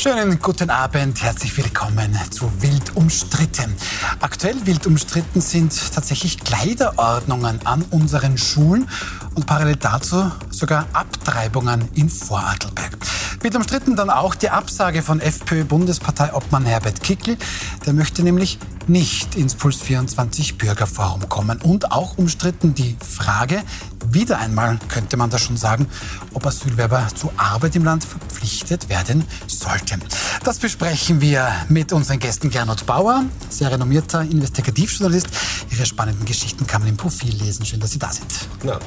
[0.00, 3.74] Schönen guten Abend, herzlich willkommen zu Wild umstritten.
[4.20, 8.88] Aktuell wild umstritten sind tatsächlich Kleiderordnungen an unseren Schulen
[9.34, 12.96] und parallel dazu sogar Abtreibungen in Vorarlberg.
[13.40, 17.36] Wild umstritten dann auch die Absage von FPÖ-Bundesparteiobmann Herbert Kickl.
[17.84, 21.60] Der möchte nämlich nicht ins Puls 24 Bürgerforum kommen.
[21.60, 23.62] Und auch umstritten die Frage,
[24.10, 25.88] wieder einmal könnte man das schon sagen,
[26.34, 30.02] ob Asylwerber zur Arbeit im Land verpflichtet werden sollten.
[30.44, 35.28] Das besprechen wir mit unseren Gästen Gernot Bauer, sehr renommierter Investigativjournalist.
[35.70, 37.64] Ihre spannenden Geschichten kann man im Profil lesen.
[37.64, 38.26] Schön, dass Sie da sind.
[38.64, 38.78] Ja.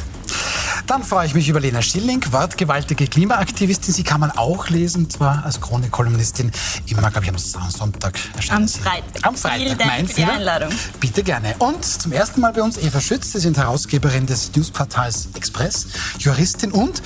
[0.88, 3.94] Dann freue ich mich über Lena Schilling, wortgewaltige Klimaaktivistin.
[3.94, 6.52] Sie kann man auch lesen, zwar als Chronikkolumnistin,
[6.88, 8.64] immer, glaube ich, am Sonntag erscheinen.
[8.64, 9.28] Am Freitag.
[9.28, 10.70] Am Freitag, Vielen Dank für die Einladung.
[11.00, 11.56] Bitte gerne.
[11.60, 13.32] Und zum ersten Mal bei uns Eva Schütz.
[13.32, 15.01] Sie sind Herausgeberin des Newsportals
[15.34, 15.88] Express,
[16.20, 17.02] Juristin und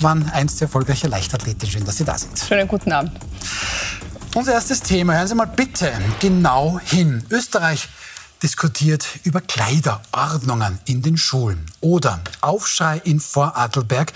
[0.00, 1.70] waren einst erfolgreiche Leichtathletin.
[1.70, 2.38] Schön, dass Sie da sind.
[2.38, 3.12] Schönen guten Abend.
[4.34, 5.14] Unser erstes Thema.
[5.14, 7.24] Hören Sie mal bitte genau hin.
[7.30, 7.88] Österreich
[8.42, 14.12] diskutiert über Kleiderordnungen in den Schulen oder Aufschrei in Vorarlberg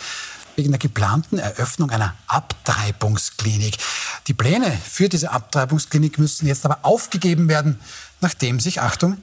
[0.57, 3.79] wegen der geplanten Eröffnung einer Abtreibungsklinik.
[4.27, 7.81] Die Pläne für diese Abtreibungsklinik müssen jetzt aber aufgegeben werden,
[8.21, 9.17] nachdem sich, Achtung,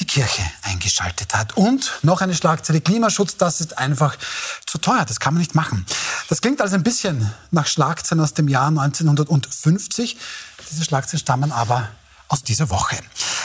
[0.00, 1.56] die Kirche eingeschaltet hat.
[1.56, 4.16] Und noch eine Schlagzeile Klimaschutz, das ist einfach
[4.66, 5.84] zu teuer, das kann man nicht machen.
[6.28, 10.16] Das klingt also ein bisschen nach Schlagzeilen aus dem Jahr 1950.
[10.70, 11.88] Diese Schlagzeilen stammen aber
[12.28, 12.96] aus dieser Woche.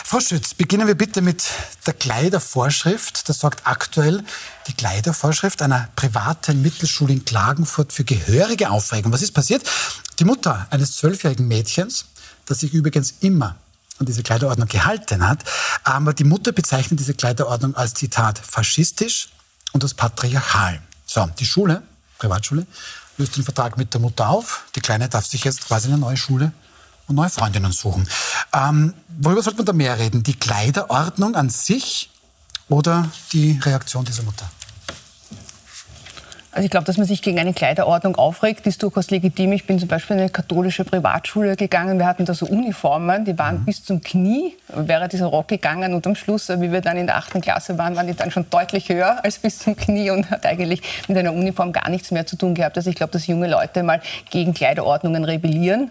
[0.03, 1.45] Frau Schütz, beginnen wir bitte mit
[1.87, 3.29] der Kleidervorschrift.
[3.29, 4.23] Das sorgt aktuell
[4.67, 9.11] die Kleidervorschrift einer privaten Mittelschule in Klagenfurt für gehörige Aufregung.
[9.11, 9.63] Was ist passiert?
[10.19, 12.05] Die Mutter eines zwölfjährigen Mädchens,
[12.45, 13.55] das sich übrigens immer
[14.03, 15.43] an diese Kleiderordnung gehalten hat,
[15.83, 19.29] aber die Mutter bezeichnet diese Kleiderordnung als Zitat faschistisch
[19.71, 20.81] und als patriarchal.
[21.05, 21.81] So, die Schule,
[22.19, 22.67] Privatschule,
[23.17, 24.65] löst den Vertrag mit der Mutter auf.
[24.75, 26.51] Die Kleine darf sich jetzt quasi eine neue Schule
[27.07, 28.07] und neue Freundinnen suchen.
[28.53, 30.23] Ähm, worüber sollte man da mehr reden?
[30.23, 32.09] Die Kleiderordnung an sich
[32.69, 34.49] oder die Reaktion dieser Mutter?
[36.53, 39.53] Also ich glaube, dass man sich gegen eine Kleiderordnung aufregt, ist durchaus legitim.
[39.53, 41.97] Ich bin zum Beispiel in eine katholische Privatschule gegangen.
[41.97, 43.65] Wir hatten da so Uniformen, die waren mhm.
[43.65, 45.95] bis zum Knie, wäre dieser Rock gegangen.
[45.95, 48.45] Und am Schluss, wie wir dann in der achten Klasse waren, waren die dann schon
[48.51, 52.27] deutlich höher als bis zum Knie und hat eigentlich mit einer Uniform gar nichts mehr
[52.27, 52.77] zu tun gehabt.
[52.77, 53.99] Also ich glaube, dass junge Leute mal
[54.29, 55.89] gegen Kleiderordnungen rebellieren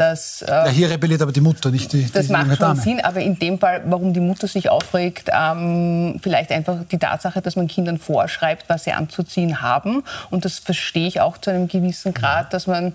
[0.00, 0.40] dass...
[0.42, 2.80] Äh, ja, hier rebelliert aber die Mutter, nicht die, Das die macht schon Dame.
[2.80, 7.42] Sinn, aber in dem Fall, warum die Mutter sich aufregt, ähm, vielleicht einfach die Tatsache,
[7.42, 10.02] dass man Kindern vorschreibt, was sie anzuziehen haben.
[10.30, 12.94] Und das verstehe ich auch zu einem gewissen Grad, dass man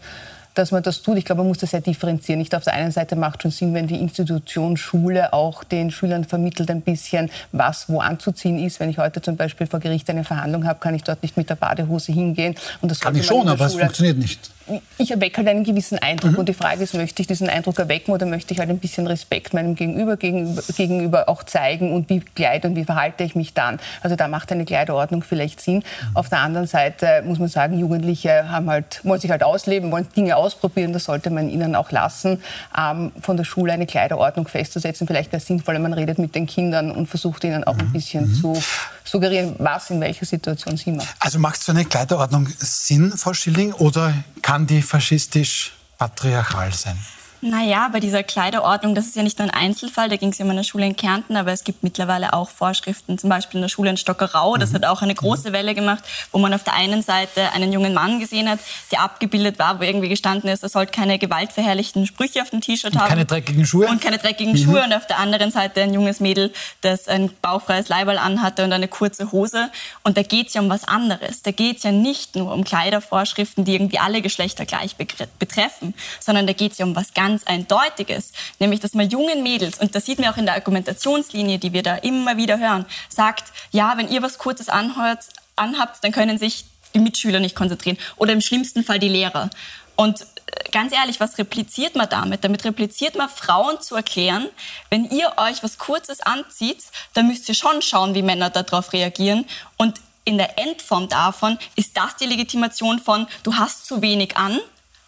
[0.55, 1.17] dass man das tut.
[1.17, 2.39] Ich glaube, man muss das sehr differenzieren.
[2.39, 6.23] Nicht auf der einen Seite macht schon Sinn, wenn die Institution Schule auch den Schülern
[6.23, 8.79] vermittelt ein bisschen, was wo anzuziehen ist.
[8.79, 11.49] Wenn ich heute zum Beispiel vor Gericht eine Verhandlung habe, kann ich dort nicht mit
[11.49, 12.55] der Badehose hingehen.
[12.79, 14.54] Und das kann ich schon, aber es funktioniert nicht
[14.97, 16.31] ich erwecke halt einen gewissen Eindruck.
[16.31, 16.39] Mhm.
[16.39, 19.05] Und die Frage ist, möchte ich diesen Eindruck erwecken oder möchte ich halt ein bisschen
[19.07, 23.53] Respekt meinem Gegenüber, gegenüber, gegenüber auch zeigen und wie kleide und wie verhalte ich mich
[23.53, 23.79] dann?
[24.01, 25.77] Also da macht eine Kleiderordnung vielleicht Sinn.
[25.77, 26.15] Mhm.
[26.15, 30.07] Auf der anderen Seite muss man sagen, Jugendliche haben halt, wollen sich halt ausleben, wollen
[30.15, 30.93] Dinge ausprobieren.
[30.93, 32.41] Das sollte man ihnen auch lassen.
[32.77, 36.91] Ähm, von der Schule eine Kleiderordnung festzusetzen, vielleicht wäre sinnvoller, man redet mit den Kindern
[36.91, 37.93] und versucht ihnen auch ein mhm.
[37.93, 38.33] bisschen mhm.
[38.33, 38.63] zu
[39.05, 41.07] suggerieren, was in welcher Situation sie machen.
[41.19, 46.97] Also macht so eine Kleiderordnung Sinn, Frau Schilling, oder kann die faschistisch patriarchal sein?
[47.41, 50.45] Naja, bei dieser Kleiderordnung, das ist ja nicht nur ein Einzelfall, da ging es ja
[50.45, 53.69] um eine Schule in Kärnten, aber es gibt mittlerweile auch Vorschriften, zum Beispiel in der
[53.69, 54.75] Schule in Stockerau, das mhm.
[54.75, 58.19] hat auch eine große Welle gemacht, wo man auf der einen Seite einen jungen Mann
[58.19, 58.59] gesehen hat,
[58.91, 62.95] der abgebildet war, wo irgendwie gestanden ist, er sollte keine gewaltverherrlichten Sprüche auf dem T-Shirt
[62.95, 63.09] haben.
[63.09, 63.87] Keine dreckigen Schuhe.
[63.87, 64.57] Und keine dreckigen mhm.
[64.57, 64.83] Schuhe.
[64.83, 68.87] Und auf der anderen Seite ein junges Mädel, das ein bauchfreies Leiberl anhatte und eine
[68.87, 69.69] kurze Hose.
[70.03, 71.41] Und da geht es ja um was anderes.
[71.41, 76.47] Da geht es ja nicht nur um Kleidervorschriften, die irgendwie alle Geschlechter gleich betreffen, sondern
[76.47, 79.95] da geht es ja um was ganz ganz Eindeutiges, nämlich dass man jungen Mädels, und
[79.95, 83.97] das sieht man auch in der Argumentationslinie, die wir da immer wieder hören, sagt, ja,
[83.97, 88.41] wenn ihr was Kurzes anhört, anhabt, dann können sich die Mitschüler nicht konzentrieren oder im
[88.41, 89.49] schlimmsten Fall die Lehrer.
[89.95, 90.25] Und äh,
[90.71, 92.43] ganz ehrlich, was repliziert man damit?
[92.43, 94.47] Damit repliziert man Frauen zu erklären,
[94.91, 96.83] wenn ihr euch was Kurzes anzieht,
[97.15, 99.45] dann müsst ihr schon schauen, wie Männer darauf reagieren.
[99.77, 104.59] Und in der Endform davon ist das die Legitimation von, du hast zu wenig an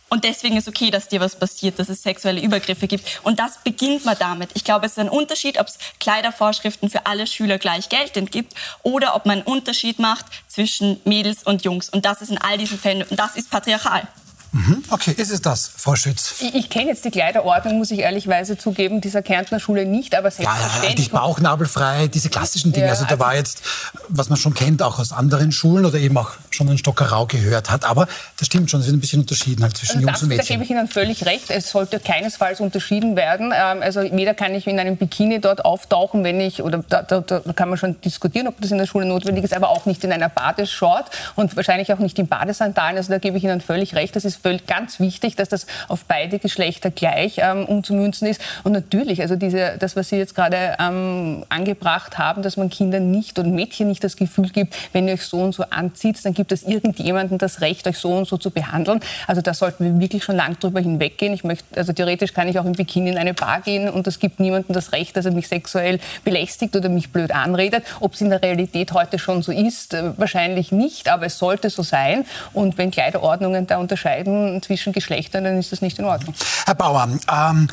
[0.09, 3.19] und deswegen ist okay, dass dir was passiert, dass es sexuelle Übergriffe gibt.
[3.23, 4.49] Und das beginnt man damit.
[4.53, 8.53] Ich glaube, es ist ein Unterschied, ob es Kleidervorschriften für alle Schüler gleich geltend gibt
[8.83, 11.89] oder ob man einen Unterschied macht zwischen Mädels und Jungs.
[11.89, 14.07] Und das ist in all diesen Fällen, und das ist patriarchal.
[14.53, 14.83] Mhm.
[14.89, 16.35] Okay, ist es das, Frau Schütz?
[16.39, 20.31] Ich, ich kenne jetzt die Kleiderordnung, muss ich ehrlichweise zugeben, dieser Kärntner Schule nicht, aber
[20.31, 20.89] selbstverständlich.
[20.89, 22.85] Ja, die bauchnabelfrei, diese klassischen Dinge.
[22.85, 23.61] Ja, also da also war jetzt,
[24.07, 27.69] was man schon kennt, auch aus anderen Schulen oder eben auch schon einen Stockerau gehört
[27.69, 27.85] hat.
[27.85, 28.07] Aber
[28.37, 30.45] das stimmt schon, es wird ein bisschen unterschieden halt zwischen also Jungs und Mädchen.
[30.45, 31.49] Da gebe ich Ihnen völlig recht.
[31.49, 33.53] Es sollte keinesfalls unterschieden werden.
[33.55, 37.21] Ähm, also weder kann ich in einem Bikini dort auftauchen, wenn ich, oder da, da,
[37.21, 40.03] da kann man schon diskutieren, ob das in der Schule notwendig ist, aber auch nicht
[40.03, 42.97] in einer Badeshort und wahrscheinlich auch nicht in Badesandalen.
[42.97, 44.15] Also da gebe ich Ihnen völlig recht.
[44.15, 48.41] Das ist völlig ganz wichtig, dass das auf beide Geschlechter gleich ähm, umzumünzen ist.
[48.63, 53.11] Und natürlich, also diese, das, was Sie jetzt gerade ähm, angebracht haben, dass man Kindern
[53.11, 56.33] nicht und Mädchen nicht das Gefühl gibt, wenn ihr euch so und so anzieht, dann
[56.33, 58.99] gibt es irgendjemandem das Recht, euch so und so zu behandeln.
[59.27, 61.33] Also da sollten wir wirklich schon lang drüber hinweggehen.
[61.33, 64.19] Ich möchte, also theoretisch kann ich auch im Bikini in eine Bar gehen und es
[64.19, 67.83] gibt niemandem das Recht, dass er mich sexuell belästigt oder mich blöd anredet.
[67.99, 71.69] Ob es in der Realität heute schon so ist, äh, wahrscheinlich nicht, aber es sollte
[71.69, 72.25] so sein.
[72.53, 76.33] Und wenn Kleiderordnungen da unterscheiden zwischen Geschlechtern, dann ist das nicht in Ordnung.
[76.65, 77.67] Herr Bauer, ähm,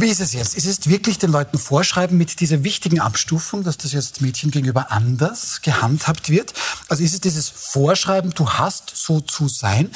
[0.00, 0.54] wie ist es jetzt?
[0.54, 4.90] Ist es wirklich den Leuten vorschreiben mit dieser wichtigen Abstufung, dass das jetzt Mädchen gegenüber
[4.90, 6.52] anders gehandhabt wird?
[6.88, 9.90] Also ist es dieses Vorschreiben, du hast so zu sein?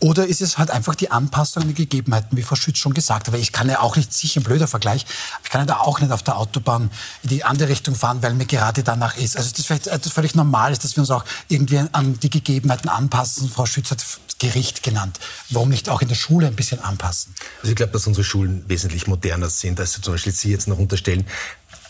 [0.00, 3.26] Oder ist es halt einfach die Anpassung an die Gegebenheiten, wie Frau Schütz schon gesagt
[3.26, 3.34] hat?
[3.34, 5.06] Weil ich kann ja auch nicht, sicher ein blöder Vergleich,
[5.42, 6.90] ich kann ja da auch nicht auf der Autobahn
[7.22, 9.36] in die andere Richtung fahren, weil mir gerade danach ist.
[9.36, 12.30] Also ist das vielleicht etwas völlig normal ist, dass wir uns auch irgendwie an die
[12.30, 13.48] Gegebenheiten anpassen.
[13.48, 14.04] Frau Schütz hat
[14.44, 15.18] Gericht genannt.
[15.50, 17.34] Warum nicht auch in der Schule ein bisschen anpassen?
[17.60, 20.78] Also ich glaube, dass unsere Schulen wesentlich moderner sind, als zum Beispiel Sie jetzt noch
[20.78, 21.26] unterstellen.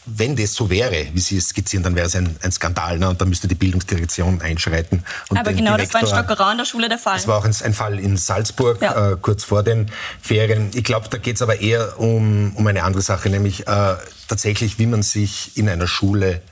[0.07, 3.09] Wenn das so wäre, wie Sie es skizzieren, dann wäre es ein, ein Skandal ne?
[3.09, 5.03] und dann müsste die Bildungsdirektion einschreiten.
[5.31, 7.17] Aber genau Direktor, das war in Stockerau in der Schule der Fall.
[7.17, 9.13] Das war auch ein, ein Fall in Salzburg, ja.
[9.13, 9.91] äh, kurz vor den
[10.21, 10.71] Ferien.
[10.75, 13.97] Ich glaube, da geht es aber eher um, um eine andere Sache, nämlich äh,
[14.29, 16.43] tatsächlich, wie man sich in einer Schule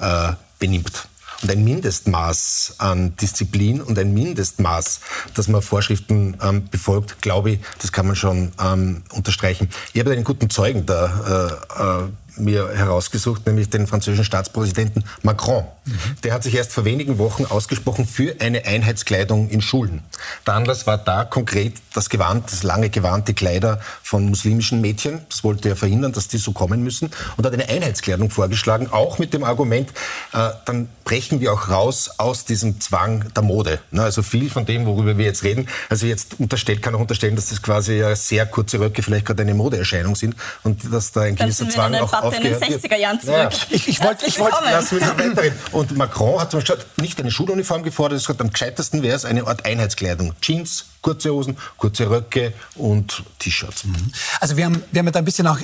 [0.00, 1.09] äh, benimmt.
[1.42, 5.00] Und ein Mindestmaß an Disziplin und ein Mindestmaß,
[5.34, 9.70] dass man Vorschriften ähm, befolgt, glaube ich, das kann man schon ähm, unterstreichen.
[9.92, 15.64] Ich habe einen guten Zeugen da äh, äh, mir herausgesucht, nämlich den französischen Staatspräsidenten Macron.
[15.84, 15.92] Mhm.
[16.24, 20.02] Der hat sich erst vor wenigen Wochen ausgesprochen für eine Einheitskleidung in Schulen.
[20.46, 25.20] Der Anlass war da konkret das Gewand, das lange Gewand, die Kleider von muslimischen Mädchen.
[25.28, 27.10] Das wollte er verhindern, dass die so kommen müssen.
[27.36, 29.90] Und hat eine Einheitskleidung vorgeschlagen, auch mit dem Argument,
[30.32, 33.80] äh, dann brechen wir auch raus aus diesem Zwang der Mode.
[33.90, 37.36] Ne, also viel von dem, worüber wir jetzt reden, also jetzt unterstellt, kann auch unterstellen,
[37.36, 41.22] dass das quasi ja sehr kurze Röcke vielleicht gerade eine Modeerscheinung sind und dass da
[41.22, 43.36] ein gewisser Zwang auch Debatte in den 60er Jahren zurück.
[43.36, 43.50] Ja.
[43.70, 45.58] Ich, ich wollte ich wollt, lass mich weiterreden.
[45.72, 49.24] Und Macron hat zum Beispiel nicht eine Schuluniform gefordert, er hat am gescheitesten wäre es
[49.24, 50.34] eine Art Einheitskleidung.
[50.40, 53.84] Jeans, kurze Hosen, kurze Röcke und T-Shirts.
[53.84, 54.12] Mhm.
[54.40, 55.58] Also wir haben, wir haben da ein bisschen auch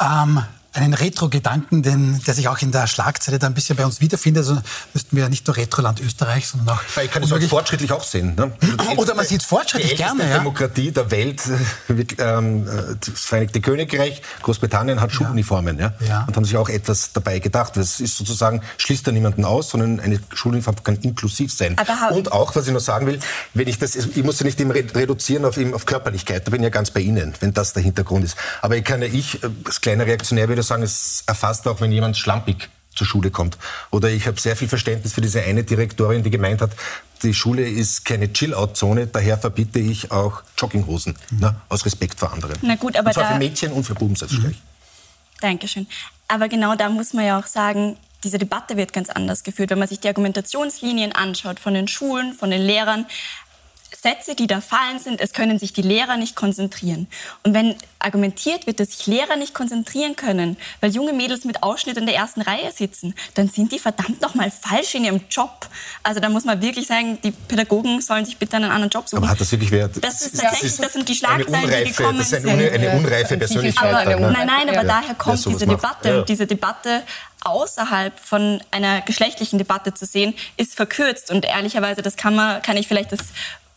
[0.00, 0.42] ähm,
[0.74, 4.42] einen Retro-Gedanken, der sich auch in der Schlagzeile da ein bisschen bei uns wiederfindet.
[4.42, 4.60] Also
[4.92, 6.82] müssten wir nicht nur Retroland Österreich, sondern auch...
[7.02, 8.34] ich kann es auch fortschrittlich auch sehen.
[8.34, 8.52] Ne?
[8.96, 10.24] Oder man sieht es fortschrittlich gerne.
[10.24, 10.38] Die ja.
[10.38, 11.42] Demokratie der Welt,
[11.88, 12.66] äh, ähm,
[13.00, 15.78] das Vereinigte Königreich, Großbritannien hat Schuluniformen.
[15.78, 15.94] Ja.
[16.06, 16.24] ja.
[16.26, 17.76] Und haben sich auch etwas dabei gedacht.
[17.76, 21.76] Das ist sozusagen, schließt da niemanden aus, sondern eine Schuluniform kann inklusiv sein.
[22.10, 23.18] Und auch, was ich noch sagen will,
[23.54, 26.64] wenn ich das, ich muss ja nicht immer reduzieren auf, auf Körperlichkeit, da bin ich
[26.64, 28.36] ja ganz bei Ihnen, wenn das der Hintergrund ist.
[28.60, 31.92] Aber ich kann ja ich, äh, als kleiner Reaktionär würde sagen, es erfasst auch, wenn
[31.92, 33.56] jemand schlampig zur Schule kommt.
[33.90, 36.72] Oder ich habe sehr viel Verständnis für diese eine Direktorin, die gemeint hat,
[37.22, 41.40] die Schule ist keine Chill-Out-Zone, daher verbiete ich auch Jogginghosen, mhm.
[41.40, 42.56] ne, aus Respekt vor anderen.
[42.62, 44.62] Na gut, aber und zwar da, für Mädchen und für Buben selbstverständlich.
[44.62, 45.40] Mhm.
[45.40, 45.86] Dankeschön.
[46.28, 49.70] Aber genau da muss man ja auch sagen, diese Debatte wird ganz anders geführt.
[49.70, 53.06] Wenn man sich die Argumentationslinien anschaut von den Schulen, von den Lehrern,
[53.94, 57.08] Sätze, die da fallen sind, es können sich die Lehrer nicht konzentrieren.
[57.42, 61.96] Und wenn argumentiert wird, dass sich Lehrer nicht konzentrieren können, weil junge Mädels mit Ausschnitt
[61.96, 65.66] in der ersten Reihe sitzen, dann sind die verdammt noch mal falsch in ihrem Job.
[66.02, 69.24] Also da muss man wirklich sagen, die Pädagogen sollen sich bitte einen anderen Job suchen.
[69.24, 69.96] Aber hat das wirklich Wert?
[70.02, 72.32] Das ist tatsächlich, das, sind die Schlagzeilen, unreife, die gekommen sind.
[72.32, 74.06] Das ist eine, eine unreife Persönlichkeit.
[74.06, 76.08] Aber, nein, nein, aber daher kommt diese Debatte.
[76.08, 76.18] Ja.
[76.18, 77.02] Und diese Debatte
[77.44, 81.30] außerhalb von einer geschlechtlichen Debatte zu sehen, ist verkürzt.
[81.30, 83.20] Und ehrlicherweise, das kann man, kann ich vielleicht das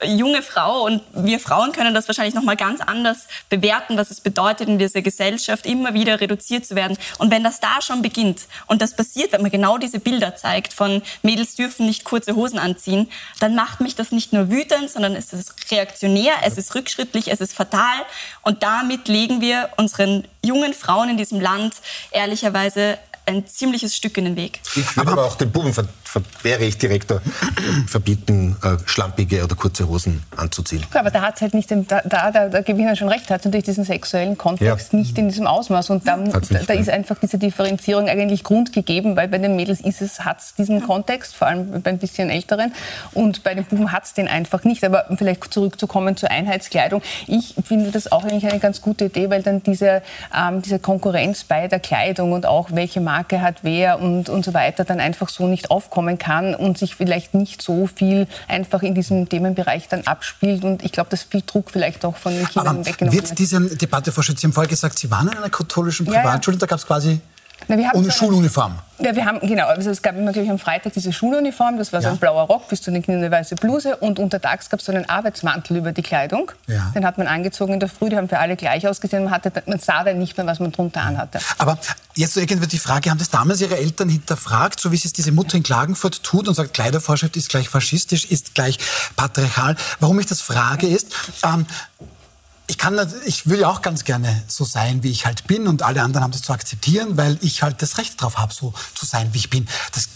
[0.05, 4.21] junge Frau und wir Frauen können das wahrscheinlich noch mal ganz anders bewerten, was es
[4.21, 6.97] bedeutet in dieser Gesellschaft immer wieder reduziert zu werden.
[7.17, 10.73] Und wenn das da schon beginnt und das passiert, wenn man genau diese Bilder zeigt
[10.73, 15.15] von Mädels dürfen nicht kurze Hosen anziehen, dann macht mich das nicht nur wütend, sondern
[15.15, 17.81] es ist reaktionär, es ist rückschrittlich, es ist fatal
[18.41, 21.75] und damit legen wir unseren jungen Frauen in diesem Land
[22.11, 24.59] ehrlicherweise ein ziemliches Stück in den Weg.
[24.75, 25.73] Ich würde aber, aber auch den Buben,
[26.41, 27.21] wäre ich Direktor,
[27.87, 30.83] verbieten, äh, schlampige oder kurze Hosen anzuziehen.
[30.93, 32.95] Ja, aber da hat es halt nicht, den, da, da, da, da gebe ich Ihnen
[32.95, 34.99] schon recht, hat es natürlich diesen sexuellen Kontext ja.
[34.99, 35.89] nicht in diesem Ausmaß.
[35.89, 40.01] Und da, da, da ist einfach diese Differenzierung eigentlich grundgegeben, weil bei den Mädels ist
[40.01, 42.73] es, hat es diesen Kontext, vor allem bei ein bisschen älteren.
[43.13, 44.83] Und bei den Buben hat es den einfach nicht.
[44.83, 47.01] Aber vielleicht zurückzukommen zur Einheitskleidung.
[47.27, 50.01] Ich finde das auch eigentlich eine ganz gute Idee, weil dann diese,
[50.35, 54.53] ähm, diese Konkurrenz bei der Kleidung und auch welche Marke hat, wer und, und so
[54.53, 58.95] weiter, dann einfach so nicht aufkommen kann und sich vielleicht nicht so viel einfach in
[58.95, 60.63] diesem Themenbereich dann abspielt.
[60.63, 63.61] Und ich glaube, dass viel Druck vielleicht auch von den Kindern Aber weggenommen wird diese
[63.61, 66.59] Debatte, Frau Schütz, Sie haben vorher gesagt, Sie waren in einer katholischen Privatschule, ja, ja.
[66.59, 67.19] da gab es quasi
[67.67, 68.79] na, ohne so Schuluniform.
[68.99, 71.91] Ja, wir haben, genau, also es gab immer, glaube ich, am Freitag diese Schuluniform, das
[71.91, 72.13] war so ja.
[72.13, 74.91] ein blauer Rock bis zu den Kindern eine weiße Bluse und untertags gab es so
[74.91, 76.51] einen Arbeitsmantel über die Kleidung.
[76.67, 76.91] Ja.
[76.95, 79.51] Den hat man angezogen in der Früh, die haben für alle gleich ausgesehen, man, hatte,
[79.65, 81.39] man sah dann nicht mehr, was man drunter anhatte.
[81.57, 81.79] Aber
[82.15, 85.31] jetzt so irgendwie die Frage, haben das damals Ihre Eltern hinterfragt, so wie es diese
[85.31, 88.77] Mutter in Klagenfurt tut und sagt, Kleidervorschrift ist gleich faschistisch, ist gleich
[89.15, 89.75] patriarchal.
[89.99, 91.07] Warum ich das frage ist,
[91.43, 91.65] ähm,
[92.71, 95.83] ich kann, ich will ja auch ganz gerne so sein, wie ich halt bin und
[95.83, 99.05] alle anderen haben das zu akzeptieren, weil ich halt das Recht darauf habe, so zu
[99.05, 99.67] sein, wie ich bin.
[99.91, 100.07] Das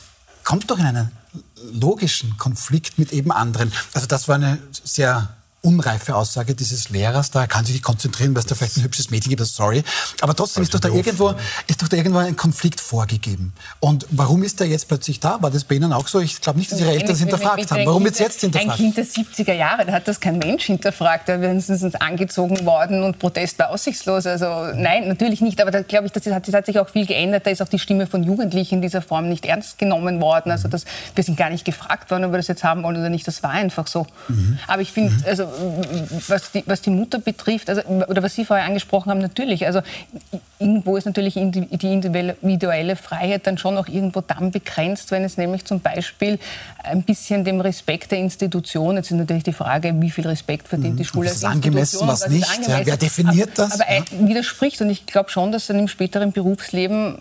[0.46, 1.12] kommt doch in einen
[1.74, 3.74] logischen Konflikt mit eben anderen.
[3.94, 5.36] Also das war eine sehr
[5.66, 9.12] unreife Aussage dieses Lehrers, da kann sich nicht konzentrieren, weil es da vielleicht ein hübsches
[9.12, 9.84] Mädchen gibt, sorry.
[10.22, 11.34] Aber trotzdem ist doch, da irgendwo,
[11.68, 13.54] ist doch da irgendwo ein Konflikt vorgegeben.
[13.80, 15.42] Und warum ist der jetzt plötzlich da?
[15.42, 16.20] War das bei Ihnen auch so?
[16.20, 17.86] Ich glaube nicht, dass Ihre Eltern es hinterfragt haben.
[17.86, 18.80] Warum wird es jetzt hinterfragt?
[18.80, 21.28] Ein Kind der 70er Jahre, da hat das kein Mensch hinterfragt.
[21.28, 24.26] Da wären sie angezogen worden und Protest war aussichtslos.
[24.26, 24.46] Also
[24.76, 25.62] nein, natürlich nicht.
[25.62, 27.46] Aber da glaube ich, das hat, das hat sich auch viel geändert.
[27.46, 30.52] Da ist auch die Stimme von Jugendlichen in dieser Form nicht ernst genommen worden.
[30.52, 33.10] Also das, wir sind gar nicht gefragt worden, ob wir das jetzt haben wollen oder
[33.10, 33.28] nicht.
[33.28, 34.06] Das war einfach so.
[34.28, 34.60] Mhm.
[34.68, 35.24] Aber ich finde, mhm.
[35.26, 35.48] also
[36.28, 39.66] was die, was die Mutter betrifft, also, oder was Sie vorher angesprochen haben, natürlich.
[39.66, 39.82] Also
[40.60, 45.66] irgendwo ist natürlich die individuelle Freiheit dann schon auch irgendwo dann begrenzt, wenn es nämlich
[45.66, 46.40] zum Beispiel
[46.84, 51.00] ein bisschen dem Respekt der Institution, jetzt ist natürlich die Frage, wie viel Respekt verdient
[51.00, 51.08] die mhm.
[51.08, 52.08] Schule als Institution.
[52.08, 52.50] Was, was nicht?
[52.50, 52.72] Angemessen.
[52.72, 53.74] Ja, wer definiert das?
[53.74, 54.28] Aber, aber ja.
[54.28, 57.16] widerspricht und ich glaube schon, dass dann im späteren Berufsleben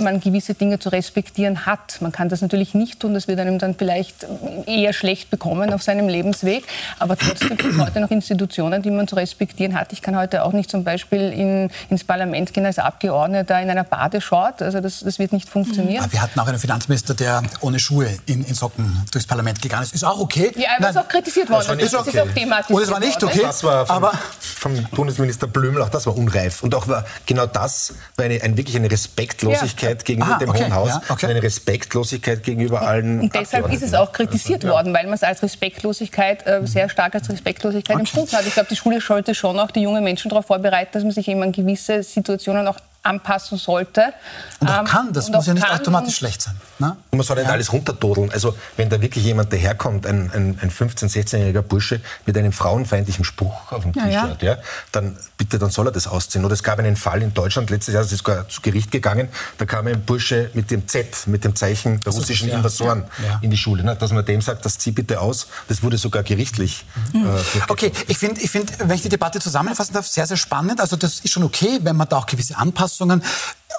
[0.00, 2.00] man gewisse Dinge zu respektieren hat.
[2.00, 4.26] Man kann das natürlich nicht tun, das wird einem dann vielleicht
[4.66, 6.64] eher schlecht bekommen auf seinem Lebensweg,
[6.98, 9.92] aber trotzdem heute noch Institutionen, die man zu respektieren hat.
[9.92, 13.84] Ich kann heute auch nicht zum Beispiel in, ins Parlament gehen als Abgeordneter in einer
[13.84, 14.62] Badeshort.
[14.62, 16.02] Also das, das wird nicht funktionieren.
[16.02, 19.84] Aber wir hatten auch einen Finanzminister, der ohne Schuhe in, in Socken durchs Parlament gegangen
[19.84, 19.94] ist.
[19.94, 20.52] Ist auch okay.
[20.56, 21.78] Ja, er ist auch kritisiert worden.
[21.78, 22.10] Das, ist, okay.
[22.10, 23.40] ist auch thematisiert Und es war nicht okay.
[23.42, 26.62] Das war vom, aber vom Bundesminister Blümel auch, das war unreif.
[26.62, 30.04] Und auch war, genau das war eine, ein, wirklich eine Respektlosigkeit ja.
[30.04, 30.64] gegenüber Aha, dem okay.
[30.64, 30.88] Hohen Haus.
[30.88, 31.26] Ja, okay.
[31.26, 35.42] Eine Respektlosigkeit gegenüber allen Und deshalb ist es auch kritisiert worden, weil man es als
[35.42, 38.46] Respektlosigkeit, äh, sehr stark als Respektlosigkeit empfunden hat.
[38.46, 41.28] Ich glaube, die Schule sollte schon auch die jungen Menschen darauf vorbereiten, dass man sich
[41.28, 44.12] eben an gewisse Situationen auch anpassen sollte.
[44.60, 46.56] Und auch ähm, kann, das muss ja nicht automatisch schlecht sein.
[46.78, 46.96] Ne?
[47.12, 47.52] Man soll nicht ja.
[47.52, 48.32] alles runtertodeln.
[48.32, 53.24] Also wenn da wirklich jemand daherkommt, ein, ein, ein 15-, 16-jähriger Bursche mit einem frauenfeindlichen
[53.24, 54.58] Spruch auf dem T-Shirt, ja, ja.
[54.90, 56.44] dann bitte, dann soll er das ausziehen.
[56.44, 59.28] Oder es gab einen Fall in Deutschland, letztes Jahr, das ist sogar zu Gericht gegangen,
[59.58, 63.04] da kam ein Bursche mit dem Z, mit dem Zeichen der russischen ja, Invasoren
[63.42, 63.84] in die Schule.
[63.84, 63.96] Ne?
[63.96, 66.86] Dass man dem sagt, das zieh bitte aus, das wurde sogar gerichtlich.
[67.12, 67.26] Mhm.
[67.26, 70.80] Äh, okay, ich finde, ich find, wenn ich die Debatte zusammenfassen darf, sehr, sehr spannend.
[70.80, 73.22] Also das ist schon okay, wenn man da auch gewisse Anpassungen Anpassungen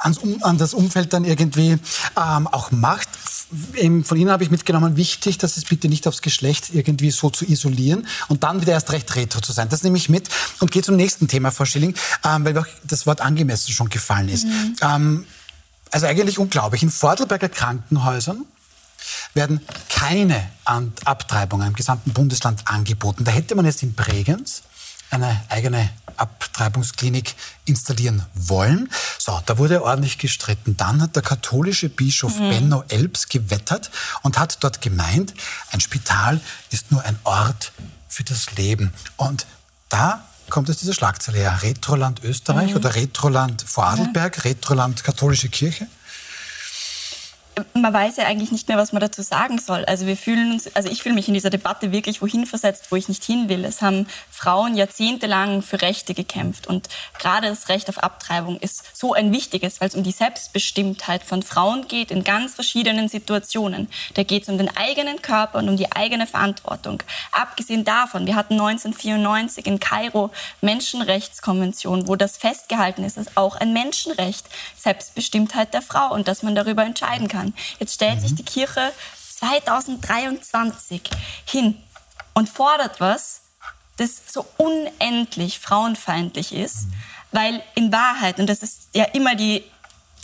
[0.01, 1.77] ans, an das Umfeld dann irgendwie
[2.17, 3.09] ähm, auch macht.
[4.03, 7.45] Von Ihnen habe ich mitgenommen, wichtig, dass es bitte nicht aufs Geschlecht irgendwie so zu
[7.45, 9.69] isolieren und dann wieder erst recht retro zu sein.
[9.69, 10.29] Das nehme ich mit
[10.59, 14.29] und gehe zum nächsten Thema, Frau Schilling, ähm, weil auch das Wort angemessen schon gefallen
[14.29, 14.45] ist.
[14.45, 14.75] Mhm.
[14.81, 15.27] Ähm,
[15.91, 16.83] also eigentlich unglaublich.
[16.83, 18.45] In Vordelberger Krankenhäusern
[19.33, 23.23] werden keine Abtreibungen im gesamten Bundesland angeboten.
[23.23, 24.63] Da hätte man jetzt in Bregenz
[25.09, 27.35] eine eigene Abtreibungsklinik
[27.65, 28.89] installieren wollen.
[29.17, 30.77] So, da wurde ordentlich gestritten.
[30.77, 32.49] Dann hat der katholische Bischof mhm.
[32.49, 33.91] Benno Elbs gewettert
[34.23, 35.33] und hat dort gemeint,
[35.71, 36.39] ein Spital
[36.71, 37.71] ist nur ein Ort
[38.07, 38.93] für das Leben.
[39.17, 39.45] Und
[39.89, 41.59] da kommt es diese Schlagzeile her.
[41.61, 42.77] Retroland Österreich mhm.
[42.77, 44.43] oder Retroland Vorarlberg, ja.
[44.43, 45.87] Retroland katholische Kirche
[47.73, 49.85] man weiß ja eigentlich nicht mehr, was man dazu sagen soll.
[49.85, 52.95] Also wir fühlen uns, also ich fühle mich in dieser Debatte wirklich wohin versetzt, wo
[52.95, 53.63] ich nicht hin will.
[53.63, 59.13] Es haben Frauen jahrzehntelang für Rechte gekämpft und gerade das Recht auf Abtreibung ist so
[59.13, 63.87] ein wichtiges, weil es um die Selbstbestimmtheit von Frauen geht in ganz verschiedenen Situationen.
[64.15, 67.03] Da geht es um den eigenen Körper und um die eigene Verantwortung.
[67.31, 70.31] Abgesehen davon, wir hatten 1994 in Kairo
[70.61, 76.55] Menschenrechtskonvention, wo das festgehalten ist, dass auch ein Menschenrecht Selbstbestimmtheit der Frau und dass man
[76.55, 77.53] darüber entscheiden kann kann.
[77.79, 78.19] Jetzt stellt mhm.
[78.21, 78.91] sich die Kirche
[79.37, 81.01] 2023
[81.45, 81.81] hin
[82.33, 83.41] und fordert was,
[83.97, 86.93] das so unendlich frauenfeindlich ist, mhm.
[87.31, 89.63] weil in Wahrheit, und das ist ja immer die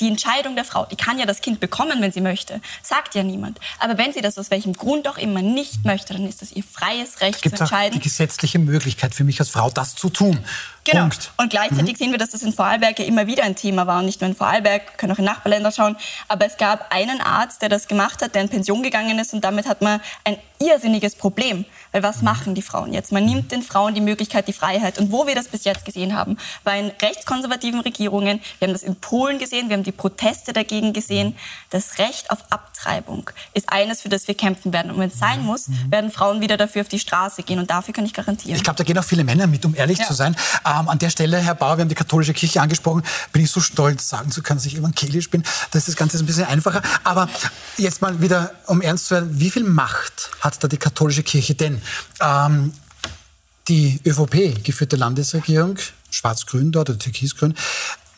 [0.01, 3.24] die Entscheidung der Frau, die kann ja das Kind bekommen, wenn sie möchte, sagt ja
[3.24, 3.60] niemand.
[3.79, 6.63] Aber wenn sie das aus welchem Grund auch immer nicht möchte, dann ist das ihr
[6.63, 7.93] freies Recht Gibt zu entscheiden.
[7.93, 10.43] Gibt die gesetzliche Möglichkeit für mich als Frau, das zu tun?
[10.84, 11.01] Genau.
[11.01, 11.31] Punkt.
[11.38, 11.98] Und gleichzeitig mhm.
[11.98, 14.29] sehen wir, dass das in Vorarlberg ja immer wieder ein Thema war und nicht nur
[14.29, 15.96] in Vorarlberg, können auch in Nachbarländer schauen.
[16.27, 19.43] Aber es gab einen Arzt, der das gemacht hat, der in Pension gegangen ist und
[19.43, 21.65] damit hat man ein irrsinniges Problem.
[21.91, 23.12] Weil was machen die Frauen jetzt?
[23.12, 24.98] Man nimmt den Frauen die Möglichkeit, die Freiheit.
[24.98, 28.41] Und wo wir das bis jetzt gesehen haben, war in rechtskonservativen Regierungen.
[28.60, 31.36] Wir haben das in Polen gesehen, wir haben die Proteste dagegen gesehen.
[31.69, 32.71] Das Recht auf Abtreibung
[33.54, 34.92] ist eines, für das wir kämpfen werden.
[34.92, 37.60] Und wenn es sein muss, werden Frauen wieder dafür auf die Straße gehen.
[37.60, 38.56] Und dafür kann ich garantieren.
[38.56, 40.06] Ich glaube, da gehen auch viele Männer mit, um ehrlich ja.
[40.06, 40.36] zu sein.
[40.66, 43.04] Ähm, an der Stelle, Herr Bauer, wir haben die katholische Kirche angesprochen.
[43.32, 45.44] Bin ich so stolz, sagen zu können, dass ich evangelisch bin.
[45.72, 46.82] Da ist das Ganze ein bisschen einfacher.
[47.04, 47.30] Aber
[47.78, 51.56] jetzt mal wieder, um ernst zu werden, wie viel Macht hat da die katholische Kirche?
[51.56, 51.82] Denn
[52.22, 52.74] ähm,
[53.68, 55.78] die ÖVP geführte Landesregierung,
[56.10, 57.56] schwarz-grün dort oder türkis-grün,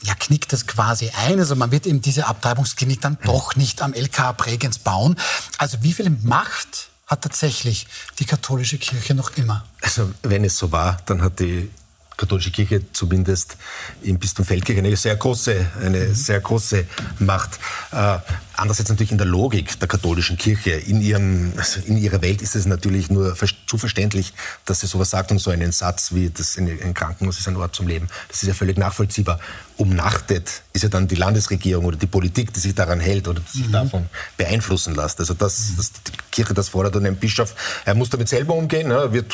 [0.03, 1.39] ja, knickt das quasi ein.
[1.39, 5.15] Also man wird eben diese Abtreibungsklinik dann doch nicht am LK Bregenz bauen.
[5.57, 7.87] Also wie viel Macht hat tatsächlich
[8.19, 9.65] die katholische Kirche noch immer?
[9.81, 11.69] Also wenn es so war, dann hat die
[12.17, 13.57] katholische Kirche zumindest
[14.01, 16.15] im Bistum Feldkirch eine sehr große, eine mhm.
[16.15, 16.85] sehr große
[17.19, 17.59] Macht.
[18.53, 22.41] Äh, andererseits natürlich in der Logik der katholischen Kirche, in, ihrem, also in ihrer Welt
[22.41, 23.35] ist es natürlich nur
[23.67, 24.33] zu verständlich,
[24.65, 27.75] dass sie sowas sagt und so einen Satz wie, das ein Krankenhaus ist ein Ort
[27.75, 28.07] zum Leben.
[28.29, 29.39] Das ist ja völlig nachvollziehbar.
[29.77, 33.67] Umnachtet ist ja dann die Landesregierung oder die Politik, die sich daran hält oder sich
[33.67, 33.71] mhm.
[33.71, 34.05] davon
[34.37, 35.19] beeinflussen lässt.
[35.19, 37.55] Also dass, dass die Kirche das fordert und ein Bischof,
[37.85, 38.87] er muss damit selber umgehen.
[38.87, 39.11] Ne?
[39.11, 39.33] Wird,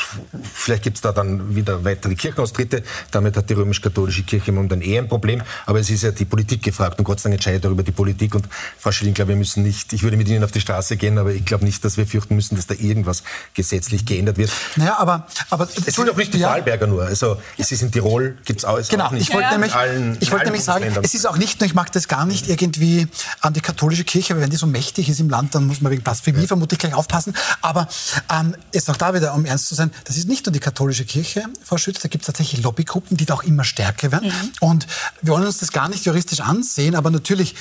[0.54, 2.82] vielleicht gibt es da dann wieder weitere Kirchenaustritte.
[3.10, 5.42] Damit hat die römisch-katholische Kirche momentan eh ein Problem.
[5.66, 8.34] Aber es ist ja die Politik gefragt und Gott sei Dank entscheidet darüber die Politik.
[8.34, 8.48] Und
[8.78, 11.32] Frau Schilling, glaube, wir müssen nicht, ich würde mit Ihnen auf die Straße gehen, aber
[11.32, 13.22] ich glaube nicht, dass wir fürchten müssen, dass da irgendwas
[13.54, 14.50] gesetzlich geändert wird.
[14.76, 16.48] Naja, aber, aber es sind auch nicht die ja.
[16.48, 17.04] Vorarlberger nur.
[17.04, 19.28] Also es ist in Tirol, gibt es auch, genau, auch nicht.
[19.28, 21.92] Ich wollte nämlich, allen, ich wollte nämlich sagen, es ist auch nicht nur, ich mag
[21.92, 23.08] das gar nicht irgendwie
[23.40, 25.92] an die katholische Kirche, weil wenn die so mächtig ist im Land, dann muss man
[25.92, 26.46] wegen Blasphemie ja.
[26.46, 27.34] vermutlich gleich aufpassen.
[27.60, 27.88] Aber
[28.32, 31.04] ähm, jetzt auch da wieder, um ernst zu sein, das ist nicht nur die katholische
[31.04, 34.28] Kirche, Frau Schütz, da gibt es tatsächlich Lobbygruppen, die da auch immer stärker werden.
[34.28, 34.52] Mhm.
[34.60, 34.86] Und
[35.22, 37.54] wir wollen uns das gar nicht juristisch ansehen, aber natürlich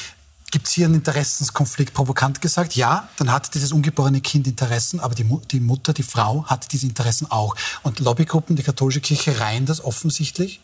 [0.52, 2.76] Gibt es hier einen Interessenskonflikt, provokant gesagt?
[2.76, 6.88] Ja, dann hat dieses ungeborene Kind Interessen, aber die, die, Mutter, die Frau hat diese
[6.88, 7.56] Interessen auch.
[7.84, 10.60] Und Lobbygruppen, die katholische Kirche reihen das offensichtlich.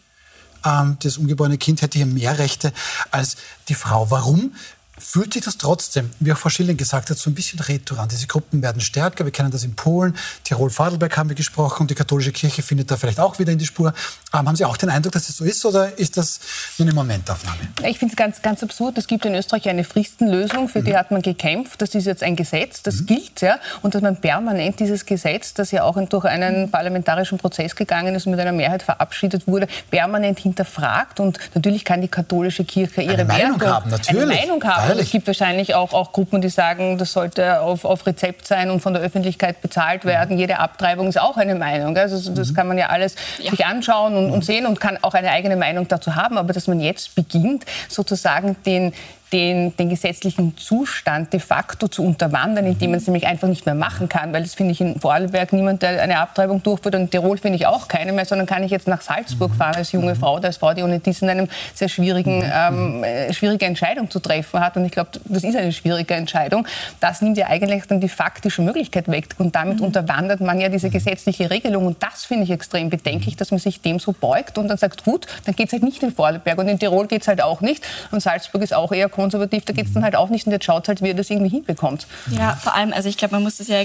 [0.65, 2.73] Ähm, das ungeborene Kind hätte hier mehr Rechte
[3.11, 3.37] als
[3.69, 4.09] die Frau.
[4.09, 4.55] Warum?
[4.97, 8.07] Fühlt sich das trotzdem, wie auch Frau Schilling gesagt hat, so ein bisschen retro an.
[8.07, 9.25] Diese Gruppen werden stärker.
[9.25, 10.15] Wir kennen das in Polen.
[10.43, 11.87] Tirol-Vorarlberg haben wir gesprochen.
[11.87, 13.93] Die katholische Kirche findet da vielleicht auch wieder in die Spur.
[14.33, 16.39] Ähm, haben Sie auch den Eindruck, dass es so ist oder ist das
[16.77, 17.57] nur eine Momentaufnahme?
[17.85, 18.97] Ich finde es ganz, ganz absurd.
[18.97, 20.85] Es gibt in Österreich eine Fristenlösung, für mhm.
[20.85, 21.81] die hat man gekämpft.
[21.81, 23.05] Das ist jetzt ein Gesetz, das mhm.
[23.07, 23.41] gilt.
[23.41, 28.15] Ja, und dass man permanent dieses Gesetz, das ja auch durch einen parlamentarischen Prozess gegangen
[28.15, 31.19] ist und mit einer Mehrheit verabschiedet wurde, permanent hinterfragt.
[31.19, 33.89] Und natürlich kann die katholische Kirche ihre eine Meinung haben.
[33.89, 34.21] Natürlich.
[34.21, 34.84] Eine Meinung haben.
[34.91, 38.69] Aber es gibt wahrscheinlich auch, auch Gruppen, die sagen, das sollte auf, auf Rezept sein
[38.69, 40.37] und von der Öffentlichkeit bezahlt werden.
[40.37, 41.97] Jede Abtreibung ist auch eine Meinung.
[41.97, 43.51] Also das kann man ja alles ja.
[43.51, 46.37] sich anschauen und, und sehen und kann auch eine eigene Meinung dazu haben.
[46.37, 48.93] Aber dass man jetzt beginnt, sozusagen den
[49.31, 53.75] den, den, gesetzlichen Zustand de facto zu unterwandern, indem man es nämlich einfach nicht mehr
[53.75, 54.31] machen kann.
[54.33, 56.95] Weil das finde ich in Vorarlberg niemand, der eine Abtreibung durchführt.
[56.95, 59.75] Und in Tirol finde ich auch keine mehr, sondern kann ich jetzt nach Salzburg fahren
[59.75, 60.15] als junge.
[60.15, 64.19] Frau, als Frau, die ohne dies in einem sehr schwierigen, ähm, äh, schwierige Entscheidung zu
[64.19, 64.77] treffen hat.
[64.77, 66.67] Und ich glaube, das ist eine schwierige Entscheidung.
[66.99, 69.29] Das nimmt ja eigentlich dann die faktische Möglichkeit weg.
[69.39, 71.87] Und damit unterwandert man ja diese gesetzliche Regelung.
[71.87, 75.03] Und das finde ich extrem bedenklich, dass man sich dem so beugt und dann sagt,
[75.03, 76.59] gut, dann geht es halt nicht in Vorarlberg.
[76.59, 77.83] Und in Tirol geht es halt auch nicht.
[78.11, 80.65] Und Salzburg ist auch eher konservativ, da geht es dann halt auch nicht und jetzt
[80.65, 82.07] schaut halt, wie er das irgendwie hinbekommt.
[82.31, 83.83] Ja, vor allem, also ich glaube, man muss das ja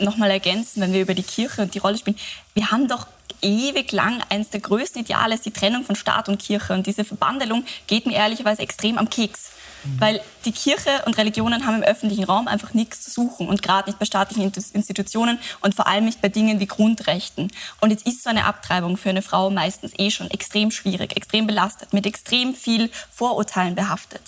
[0.00, 2.16] nochmal ergänzen, wenn wir über die Kirche und die Rolle spielen.
[2.54, 3.06] Wir haben doch
[3.42, 6.72] ewig lang eines der größten Ideale ist die Trennung von Staat und Kirche.
[6.72, 9.50] Und diese Verbandelung geht mir ehrlicherweise extrem am Keks.
[9.84, 10.00] Mhm.
[10.00, 13.88] Weil die Kirche und Religionen haben im öffentlichen Raum einfach nichts zu suchen und gerade
[13.88, 17.50] nicht bei staatlichen Institutionen und vor allem nicht bei Dingen wie Grundrechten.
[17.80, 21.46] Und jetzt ist so eine Abtreibung für eine Frau meistens eh schon extrem schwierig, extrem
[21.46, 24.22] belastet, mit extrem viel Vorurteilen behaftet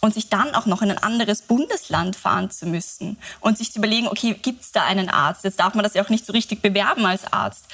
[0.00, 3.78] und sich dann auch noch in ein anderes Bundesland fahren zu müssen und sich zu
[3.78, 5.44] überlegen, okay, gibt es da einen Arzt?
[5.44, 7.64] Jetzt darf man das ja auch nicht so richtig bewerben als Arzt.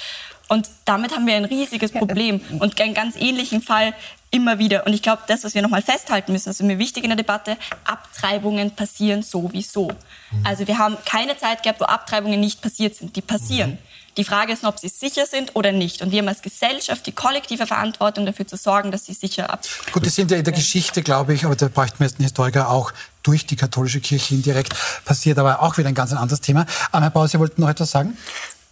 [0.49, 2.41] Und damit haben wir ein riesiges Problem.
[2.59, 3.93] Und einen ganz ähnlichen Fall
[4.29, 4.85] immer wieder.
[4.85, 7.17] Und ich glaube, das, was wir nochmal festhalten müssen, das ist mir wichtig in der
[7.17, 9.87] Debatte, Abtreibungen passieren sowieso.
[9.87, 10.45] Mhm.
[10.45, 13.15] Also wir haben keine Zeit gehabt, wo Abtreibungen nicht passiert sind.
[13.15, 13.77] Die passieren.
[14.17, 16.01] Die Frage ist, ob sie sicher sind oder nicht.
[16.01, 19.61] Und wir haben als Gesellschaft die kollektive Verantwortung dafür zu sorgen, dass sie sicher ab.
[19.91, 22.25] Gut, das sind ja in der Geschichte, glaube ich, aber da bräuchten wir jetzt einen
[22.25, 26.65] Historiker auch durch die katholische Kirche indirekt passiert, aber auch wieder ein ganz anderes Thema.
[26.91, 28.17] Herr Bauer, Sie wollten noch etwas sagen?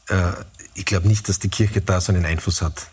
[0.07, 0.31] Äh,
[0.73, 2.87] ich glaube nicht, dass die Kirche da so einen Einfluss hat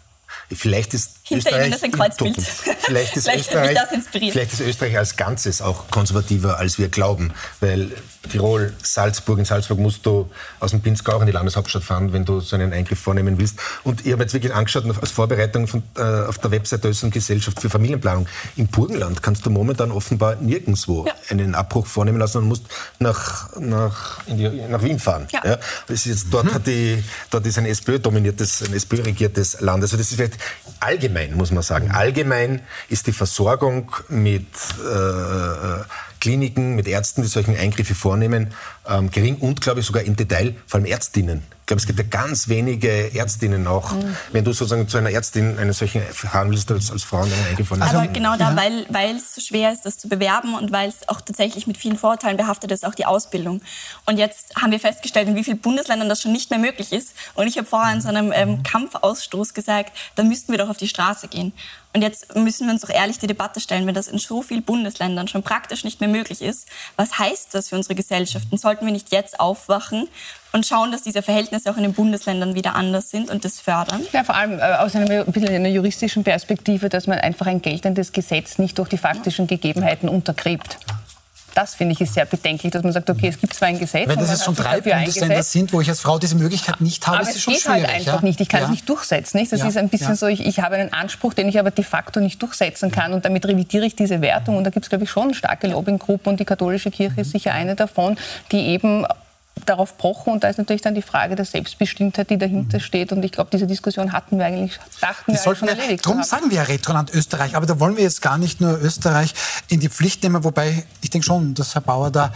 [0.50, 2.36] Vielleicht ist Hinter Österreich Ihnen ist ein Kreuzbild.
[2.40, 4.32] Vielleicht ist, Vielleicht Österreich, das inspiriert.
[4.32, 7.32] vielleicht ist Österreich als Ganzes auch konservativer, als wir glauben.
[7.60, 7.90] Weil
[8.28, 10.28] Tirol, Salzburg, in Salzburg musst du
[10.60, 13.58] aus dem Pinzgau auch in die Landeshauptstadt fahren, wenn du so einen Eingriff vornehmen willst.
[13.84, 17.10] Und ich habe jetzt wirklich angeschaut, als Vorbereitung von, äh, auf der Website der Österreichischen
[17.10, 18.28] Gesellschaft für Familienplanung.
[18.56, 21.12] Im Burgenland kannst du momentan offenbar nirgendwo ja.
[21.30, 22.64] einen Abbruch vornehmen lassen und musst
[22.98, 25.26] nach, nach, die, nach Wien fahren.
[25.32, 25.42] Ja.
[25.44, 25.58] ja.
[25.86, 26.54] Das ist jetzt, dort, mhm.
[26.54, 29.82] hat die, dort ist ein SPÖ-dominiertes, ein SPÖ-regiertes Land.
[29.82, 30.38] Also das ist vielleicht
[30.80, 31.90] allgemein, muss man sagen.
[31.90, 35.84] Allgemein ist die Versorgung mit äh,
[36.20, 38.52] Kliniken, mit Ärzten, die solchen Eingriffe vornehmen,
[38.88, 41.42] ähm, gering und, glaube ich, sogar im Detail, vor allem Ärztinnen.
[41.68, 43.92] Ich glaube, es gibt ja ganz wenige Ärztinnen auch.
[43.92, 44.16] Mhm.
[44.32, 46.00] Wenn du sozusagen zu einer Ärztin einen solchen
[46.32, 47.90] haben willst als, als Frau, Eingriff vornehmen.
[47.90, 48.56] Aber genau da, ja.
[48.56, 51.76] weil, weil es so schwer ist, das zu bewerben und weil es auch tatsächlich mit
[51.76, 53.60] vielen Vorteilen behaftet ist, auch die Ausbildung.
[54.06, 57.12] Und jetzt haben wir festgestellt, in wie vielen Bundesländern das schon nicht mehr möglich ist.
[57.34, 60.78] Und ich habe vorher in so einem ähm, Kampfausstoß gesagt, da müssten wir doch auf
[60.78, 61.52] die Straße gehen.
[61.98, 64.62] Und jetzt müssen wir uns doch ehrlich die Debatte stellen, wenn das in so vielen
[64.62, 66.68] Bundesländern schon praktisch nicht mehr möglich ist.
[66.94, 68.56] Was heißt das für unsere Gesellschaften?
[68.56, 70.06] Sollten wir nicht jetzt aufwachen
[70.52, 74.06] und schauen, dass diese Verhältnisse auch in den Bundesländern wieder anders sind und das fördern?
[74.12, 77.62] Ja, vor allem äh, aus einer, ein bisschen einer juristischen Perspektive, dass man einfach ein
[77.62, 80.78] geltendes Gesetz nicht durch die faktischen Gegebenheiten untergräbt
[81.58, 84.06] das finde ich ist sehr bedenklich, dass man sagt, okay, es gibt zwar ein Gesetz.
[84.06, 87.18] Wenn das jetzt schon drei Bundesländer sind, wo ich als Frau diese Möglichkeit nicht habe,
[87.18, 87.82] aber ist es schon schwierig.
[87.82, 88.28] halt einfach ja?
[88.28, 88.40] nicht.
[88.40, 88.66] Ich kann ja.
[88.66, 89.38] es nicht durchsetzen.
[89.38, 89.50] Nicht?
[89.50, 89.66] Das ja.
[89.66, 92.40] ist ein bisschen so, ich, ich, habe einen Anspruch, den ich aber de facto nicht
[92.40, 94.56] durchsetzen kann und damit revidiere ich diese Wertung.
[94.56, 97.52] Und da gibt es, glaube ich, schon starke Lobbyinggruppen und die katholische Kirche ist sicher
[97.52, 98.16] eine davon,
[98.52, 99.04] die eben
[99.68, 100.32] darauf pochen.
[100.32, 103.12] Und da ist natürlich dann die Frage der Selbstbestimmtheit, die dahinter steht.
[103.12, 106.04] Und ich glaube, diese Diskussion hatten wir eigentlich, dachten wir, schon erledigt.
[106.04, 107.56] Darum sagen wir ja Retroland Österreich.
[107.56, 109.34] Aber da wollen wir jetzt gar nicht nur Österreich
[109.68, 110.44] in die Pflicht nehmen.
[110.44, 112.32] Wobei ich denke schon, dass Herr Bauer da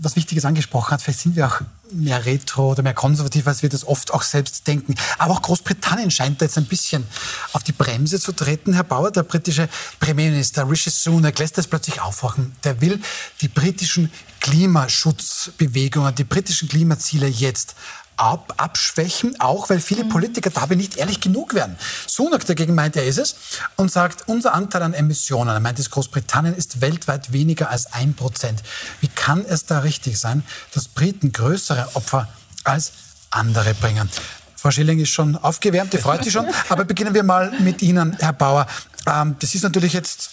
[0.00, 1.02] was Wichtiges angesprochen hat.
[1.02, 1.60] Vielleicht sind wir auch
[1.92, 4.94] mehr retro oder mehr konservativ, als wir das oft auch selbst denken.
[5.18, 7.06] Aber auch Großbritannien scheint da jetzt ein bisschen
[7.52, 8.72] auf die Bremse zu treten.
[8.72, 9.68] Herr Bauer, der britische
[10.00, 12.56] Premierminister Rishi Sunak lässt das plötzlich aufwachen.
[12.64, 13.00] Der will
[13.40, 17.76] die britischen Klimaschutzbewegungen, die britischen Klimaziele jetzt
[18.16, 20.10] ab, abschwächen, auch weil viele mhm.
[20.10, 21.76] Politiker dabei nicht ehrlich genug werden.
[22.06, 23.36] Sunak dagegen meint, er ist es
[23.76, 28.14] und sagt, unser Anteil an Emissionen, er meint es, Großbritannien ist weltweit weniger als ein
[28.14, 28.62] Prozent.
[29.00, 32.28] Wie kann es da richtig sein, dass Briten größere Opfer
[32.64, 32.92] als
[33.30, 34.08] andere bringen?
[34.56, 36.46] Frau Schilling ist schon aufgewärmt, die freut sich schon.
[36.68, 38.68] Aber beginnen wir mal mit Ihnen, Herr Bauer.
[39.06, 40.30] Ähm, das ist natürlich jetzt,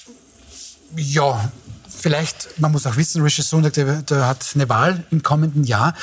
[0.96, 1.50] ja,
[2.00, 5.96] vielleicht, man muss auch wissen, Rishi Sunak, der, der hat eine Wahl im kommenden Jahr.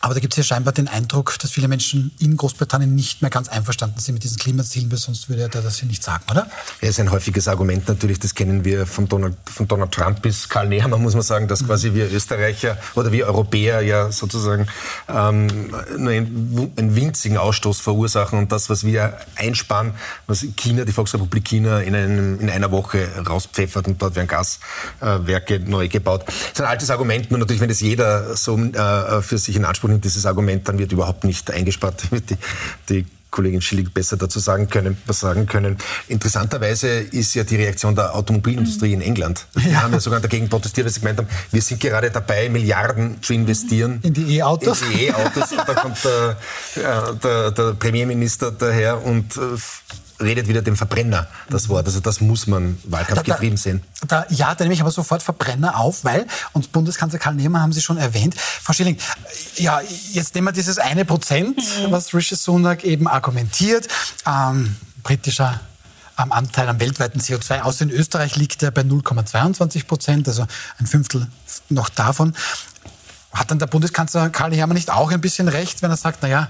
[0.00, 3.30] Aber da gibt es ja scheinbar den Eindruck, dass viele Menschen in Großbritannien nicht mehr
[3.30, 6.46] ganz einverstanden sind mit diesen Klimazielen, weil sonst würde er das hier nicht sagen, oder?
[6.80, 10.48] Ja, ist ein häufiges Argument natürlich, das kennen wir von Donald, von Donald Trump bis
[10.48, 11.66] Karl Nehammer, muss man sagen, dass mhm.
[11.66, 14.68] quasi wir Österreicher oder wir Europäer ja sozusagen
[15.08, 19.94] ähm, nur einen, einen, winzigen Ausstoß verursachen und das, was wir einsparen,
[20.26, 25.54] was China, die Volksrepublik China in, einem, in einer Woche rauspfeffert und dort werden Gaswerke
[25.56, 26.24] äh, neu gebaut.
[26.26, 29.64] Das ist ein altes Argument, nur natürlich, wenn das jeder so äh, für sich in
[29.64, 32.36] Anspruch nimmt, dieses Argument, dann wird überhaupt nicht eingespart, wird die,
[32.88, 35.76] die Kollegin Schillig besser dazu sagen können, was sagen können.
[36.08, 39.46] Interessanterweise ist ja die Reaktion der Automobilindustrie in England.
[39.54, 39.82] Die ja.
[39.82, 43.34] haben ja sogar dagegen protestiert, weil sie gemeint haben, wir sind gerade dabei, Milliarden zu
[43.34, 44.00] investieren.
[44.02, 44.82] In die E-Autos?
[44.82, 45.50] In die E-Autos.
[45.50, 46.36] da kommt der,
[46.76, 49.40] äh, der, der Premierminister daher und äh,
[50.20, 51.86] redet wieder dem Verbrenner das Wort.
[51.86, 53.82] Also das muss man wahlkampfgetrieben sehen.
[54.06, 57.72] Da, ja, da nehme ich aber sofort Verbrenner auf, weil, und Bundeskanzler Karl Nehmer haben
[57.72, 58.98] Sie schon erwähnt, Frau Schilling,
[59.56, 59.80] ja,
[60.12, 61.90] jetzt nehmen wir dieses eine Prozent, mhm.
[61.90, 63.88] was Rishi Sunak eben argumentiert,
[64.26, 65.60] ähm, britischer
[66.16, 67.80] am Anteil am weltweiten CO2 aus.
[67.80, 70.46] In Österreich liegt er bei 0,22 Prozent, also
[70.78, 71.28] ein Fünftel
[71.68, 72.34] noch davon.
[73.32, 76.48] Hat dann der Bundeskanzler Karl Hermann nicht auch ein bisschen recht, wenn er sagt, naja,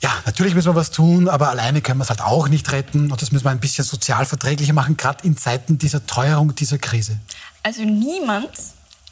[0.00, 3.10] ja, natürlich müssen wir was tun, aber alleine können wir es halt auch nicht retten.
[3.10, 6.78] Und das müssen wir ein bisschen sozial verträglicher machen, gerade in Zeiten dieser Teuerung, dieser
[6.78, 7.18] Krise.
[7.64, 8.50] Also niemand,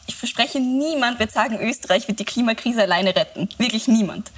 [0.06, 3.48] ich verspreche, niemand wird sagen, Österreich wird die Klimakrise alleine retten.
[3.58, 4.30] Wirklich niemand.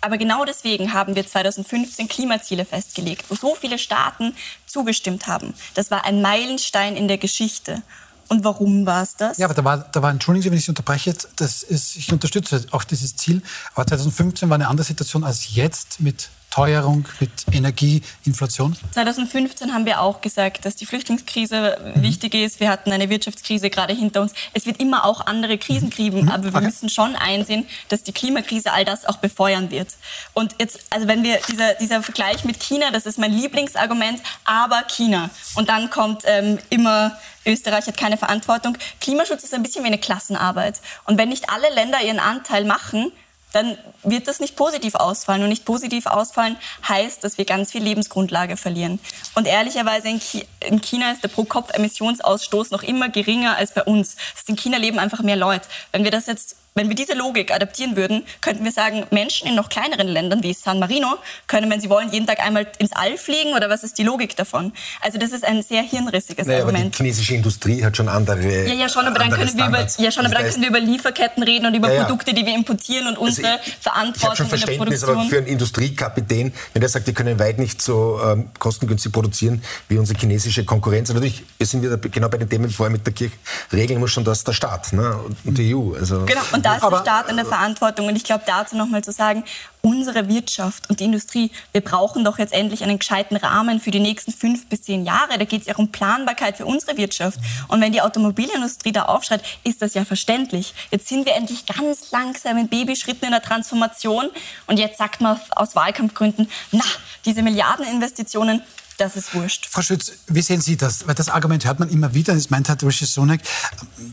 [0.00, 5.54] Aber genau deswegen haben wir 2015 Klimaziele festgelegt, wo so viele Staaten zugestimmt haben.
[5.74, 7.82] Das war ein Meilenstein in der Geschichte.
[8.28, 9.38] Und warum war es das?
[9.38, 12.12] Ja, aber da war, da war, entschuldigen Sie, wenn ich Sie unterbreche, das ist, ich
[12.12, 13.42] unterstütze auch dieses Ziel,
[13.74, 18.74] aber 2015 war eine andere Situation als jetzt mit Teuerung, mit Energie, Inflation?
[18.92, 22.02] 2015 haben wir auch gesagt, dass die Flüchtlingskrise mhm.
[22.02, 22.60] wichtig ist.
[22.60, 24.32] Wir hatten eine Wirtschaftskrise gerade hinter uns.
[24.54, 26.28] Es wird immer auch andere Krisen geben, mhm.
[26.30, 26.64] aber wir okay.
[26.64, 29.88] müssen schon einsehen, dass die Klimakrise all das auch befeuern wird.
[30.32, 34.82] Und jetzt, also wenn wir dieser, dieser Vergleich mit China, das ist mein Lieblingsargument, aber
[34.88, 35.28] China.
[35.56, 38.78] Und dann kommt ähm, immer Österreich hat keine Verantwortung.
[39.02, 40.80] Klimaschutz ist ein bisschen wie eine Klassenarbeit.
[41.04, 43.12] Und wenn nicht alle Länder ihren Anteil machen,
[43.52, 45.42] dann wird das nicht positiv ausfallen.
[45.42, 46.56] Und nicht positiv ausfallen
[46.86, 48.98] heißt, dass wir ganz viel Lebensgrundlage verlieren.
[49.34, 54.16] Und ehrlicherweise in, China ist der Pro-Kopf-Emissionsausstoß noch immer geringer als bei uns.
[54.46, 55.68] in China leben einfach mehr Leute.
[55.92, 59.54] Wenn wir das jetzt wenn wir diese Logik adaptieren würden, könnten wir sagen, Menschen in
[59.54, 63.16] noch kleineren Ländern wie San Marino können, wenn sie wollen, jeden Tag einmal ins All
[63.16, 64.72] fliegen oder was ist die Logik davon?
[65.00, 66.84] Also das ist ein sehr hirnrissiges naja, Argument.
[66.84, 69.86] Aber die chinesische Industrie hat schon andere Ja, ja schon, aber dann können wir über,
[69.98, 72.04] ja, schon, aber dann können wir über Lieferketten reden und über ja, ja.
[72.04, 75.46] Produkte, die wir importieren und unsere also ich, Verantwortung ich schon Verständnis, aber für einen
[75.46, 80.64] Industriekapitän, wenn der sagt, wir können weit nicht so ähm, kostengünstig produzieren wie unsere chinesische
[80.66, 81.08] Konkurrenz.
[81.08, 83.36] Und natürlich sind wir genau bei den Themen vorher mit der Kirche.
[83.72, 85.18] Regeln muss schon das der Staat ne?
[85.44, 85.94] und die EU.
[85.94, 88.06] Also genau, und da ist Aber, der Staat in der Verantwortung.
[88.06, 89.44] Und ich glaube, dazu nochmal zu sagen,
[89.82, 94.00] unsere Wirtschaft und die Industrie, wir brauchen doch jetzt endlich einen gescheiten Rahmen für die
[94.00, 95.38] nächsten fünf bis zehn Jahre.
[95.38, 97.38] Da geht es ja um Planbarkeit für unsere Wirtschaft.
[97.68, 100.74] Und wenn die Automobilindustrie da aufschreit, ist das ja verständlich.
[100.90, 104.28] Jetzt sind wir endlich ganz langsam in Babyschritten in der Transformation.
[104.66, 106.84] Und jetzt sagt man aus Wahlkampfgründen, na,
[107.24, 108.62] diese Milliardeninvestitionen,
[108.98, 109.66] das ist wurscht.
[109.70, 111.06] Frau Schütz, wie sehen Sie das?
[111.06, 112.34] Weil das Argument hört man immer wieder.
[112.34, 113.40] Das meint Herr Rishi Sunak,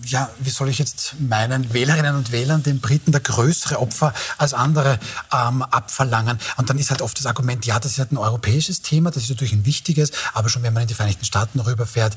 [0.06, 4.54] ja, wie soll ich jetzt meinen Wählerinnen und Wählern, den Briten, der größere Opfer als
[4.54, 5.00] andere
[5.34, 6.40] ähm, abverlangen?
[6.58, 9.24] Und dann ist halt oft das Argument, ja, das ist halt ein europäisches Thema, das
[9.24, 12.16] ist natürlich ein wichtiges, aber schon wenn man in die Vereinigten Staaten rüberfährt,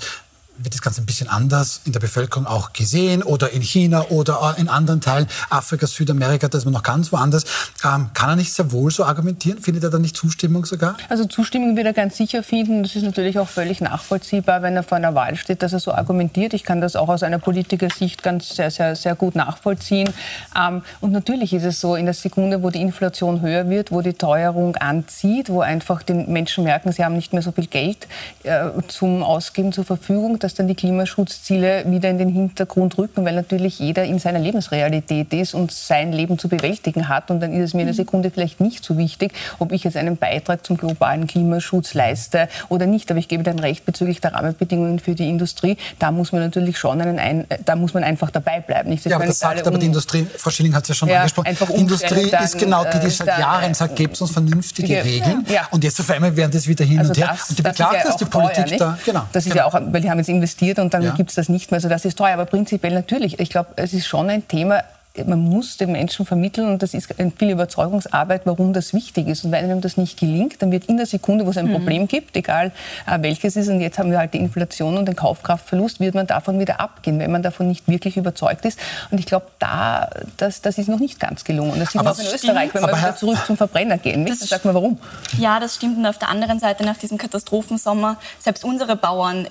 [0.58, 4.54] wird das Ganze ein bisschen anders in der Bevölkerung auch gesehen oder in China oder
[4.58, 7.44] in anderen Teilen Afrikas, Südamerika, da ist man noch ganz woanders.
[7.84, 9.58] Ähm, kann er nicht sehr wohl so argumentieren?
[9.58, 10.96] Findet er da nicht Zustimmung sogar?
[11.08, 12.82] Also Zustimmung wird er ganz sicher finden.
[12.82, 15.92] Das ist natürlich auch völlig nachvollziehbar, wenn er vor einer Wahl steht, dass er so
[15.92, 16.54] argumentiert.
[16.54, 20.10] Ich kann das auch aus einer Politikersicht ganz sehr, sehr, sehr gut nachvollziehen.
[20.56, 24.02] Ähm, und natürlich ist es so, in der Sekunde, wo die Inflation höher wird, wo
[24.02, 28.06] die Teuerung anzieht, wo einfach die Menschen merken, sie haben nicht mehr so viel Geld
[28.42, 33.34] äh, zum Ausgeben zur Verfügung, dass dann die Klimaschutzziele wieder in den Hintergrund rücken, weil
[33.34, 37.32] natürlich jeder in seiner Lebensrealität ist und sein Leben zu bewältigen hat.
[37.32, 37.96] Und dann ist es mir in der mhm.
[37.96, 42.86] Sekunde vielleicht nicht so wichtig, ob ich jetzt einen Beitrag zum globalen Klimaschutz leiste oder
[42.86, 43.10] nicht.
[43.10, 45.78] Aber ich gebe dann recht bezüglich der Rahmenbedingungen für die Industrie.
[45.98, 48.90] Da muss man natürlich schon einen, ein, da muss man einfach dabei bleiben.
[48.90, 51.16] Nicht, ja, aber das sagt aber die Industrie, Frau Schilling hat es ja schon ja,
[51.16, 54.94] angesprochen, die Industrie dann, ist genau die, die seit äh, Jahren sagt, gebt uns vernünftige
[54.94, 55.44] ja, Regeln.
[55.48, 55.66] Ja.
[55.72, 57.30] Und jetzt auf einmal werden das wieder hin also und her.
[57.32, 59.22] Das, und die beklagt, dass die Politik teuer, da, genau.
[59.32, 59.70] Das ist genau.
[59.70, 61.14] ja auch, weil die haben jetzt investiert und dann ja.
[61.14, 61.76] gibt es das nicht mehr.
[61.76, 62.34] Also das ist teuer.
[62.34, 64.82] Aber prinzipiell natürlich, ich glaube, es ist schon ein Thema,
[65.24, 69.44] man muss den Menschen vermitteln, und das ist viel Überzeugungsarbeit, warum das wichtig ist.
[69.44, 71.72] Und wenn einem das nicht gelingt, dann wird in der Sekunde, wo es ein mhm.
[71.72, 72.72] Problem gibt, egal
[73.06, 76.26] äh, welches ist, und jetzt haben wir halt die Inflation und den Kaufkraftverlust, wird man
[76.26, 78.78] davon wieder abgehen, wenn man davon nicht wirklich überzeugt ist.
[79.10, 81.72] Und ich glaube, da, das, das ist noch nicht ganz gelungen.
[81.72, 84.24] Und das sieht man auch in Österreich, wenn wir wieder zurück zum Verbrenner gehen.
[84.24, 84.40] Nicht?
[84.40, 84.98] Dann sagt man, warum?
[85.38, 85.98] Ja, das stimmt.
[85.98, 89.46] Und auf der anderen Seite, nach diesem Katastrophensommer, selbst unsere Bauern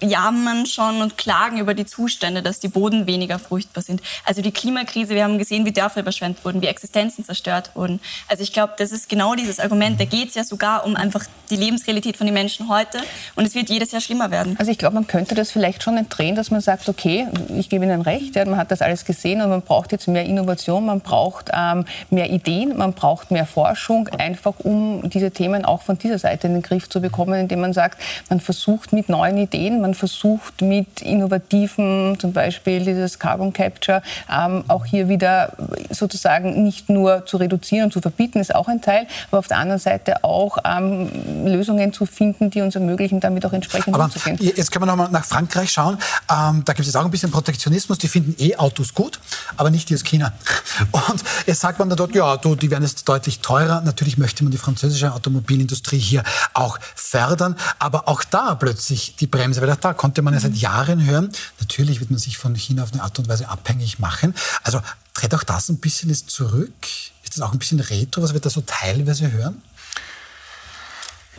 [0.00, 4.02] jammern schon und klagen über die Zustände, dass die Boden weniger fruchtbar sind.
[4.24, 8.00] Also die Klimakrise, wir haben gesehen, wie Dörfer überschwemmt wurden, wie Existenzen zerstört wurden.
[8.28, 10.00] Also ich glaube, das ist genau dieses Argument.
[10.00, 12.98] Da geht es ja sogar um einfach die Lebensrealität von den Menschen heute
[13.36, 14.56] und es wird jedes Jahr schlimmer werden.
[14.58, 17.84] Also ich glaube, man könnte das vielleicht schon drehen, dass man sagt, okay, ich gebe
[17.84, 21.00] Ihnen recht, ja, man hat das alles gesehen und man braucht jetzt mehr Innovation, man
[21.00, 26.18] braucht ähm, mehr Ideen, man braucht mehr Forschung, einfach um diese Themen auch von dieser
[26.18, 29.80] Seite in den Griff zu bekommen, indem man sagt, man versucht mit neuen Ideen.
[29.80, 35.52] Man versucht mit innovativen, zum Beispiel dieses Carbon Capture, ähm, auch hier wieder
[35.90, 39.58] sozusagen nicht nur zu reduzieren und zu verbieten, ist auch ein Teil, aber auf der
[39.58, 41.10] anderen Seite auch ähm,
[41.44, 44.38] Lösungen zu finden, die uns ermöglichen, damit auch entsprechend aber umzugehen.
[44.40, 45.98] Jetzt können wir noch mal nach Frankreich schauen.
[46.30, 47.98] Ähm, da gibt es auch ein bisschen Protektionismus.
[47.98, 49.20] Die finden E-Autos gut,
[49.56, 50.32] aber nicht die aus China.
[50.92, 53.80] Und jetzt sagt man dann dort, ja, du, die werden jetzt deutlich teurer.
[53.80, 56.22] Natürlich möchte man die französische Automobilindustrie hier
[56.54, 61.06] auch fördern, aber auch da plötzlich die Bremse, weil da konnte man ja seit Jahren
[61.06, 64.34] hören, natürlich wird man sich von China auf eine Art und Weise abhängig machen.
[64.64, 64.80] Also
[65.14, 66.74] tritt auch das ein bisschen zurück?
[67.22, 69.62] Ist das auch ein bisschen retro, was wir da so teilweise hören?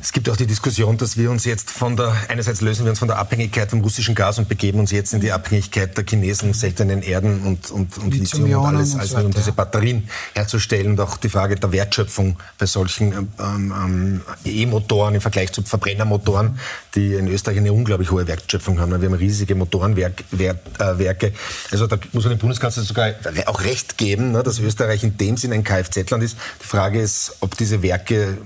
[0.03, 2.99] Es gibt auch die Diskussion, dass wir uns jetzt von der, einerseits lösen wir uns
[2.99, 6.53] von der Abhängigkeit vom russischen Gas und begeben uns jetzt in die Abhängigkeit der Chinesen,
[6.53, 11.15] seltenen Erden und, und, und Lithium und alles, also um diese Batterien herzustellen und auch
[11.15, 16.59] die Frage der Wertschöpfung bei solchen ähm, ähm, E-Motoren im Vergleich zu Verbrennermotoren,
[16.95, 18.91] die in Österreich eine unglaublich hohe Wertschöpfung haben.
[18.91, 20.25] Wir haben riesige Motorenwerke.
[20.37, 21.31] Äh,
[21.71, 23.13] also da muss man dem Bundeskanzler sogar
[23.45, 26.35] auch recht geben, ne, dass Österreich in dem Sinn ein Kfz-Land ist.
[26.61, 28.37] Die Frage ist, ob diese Werke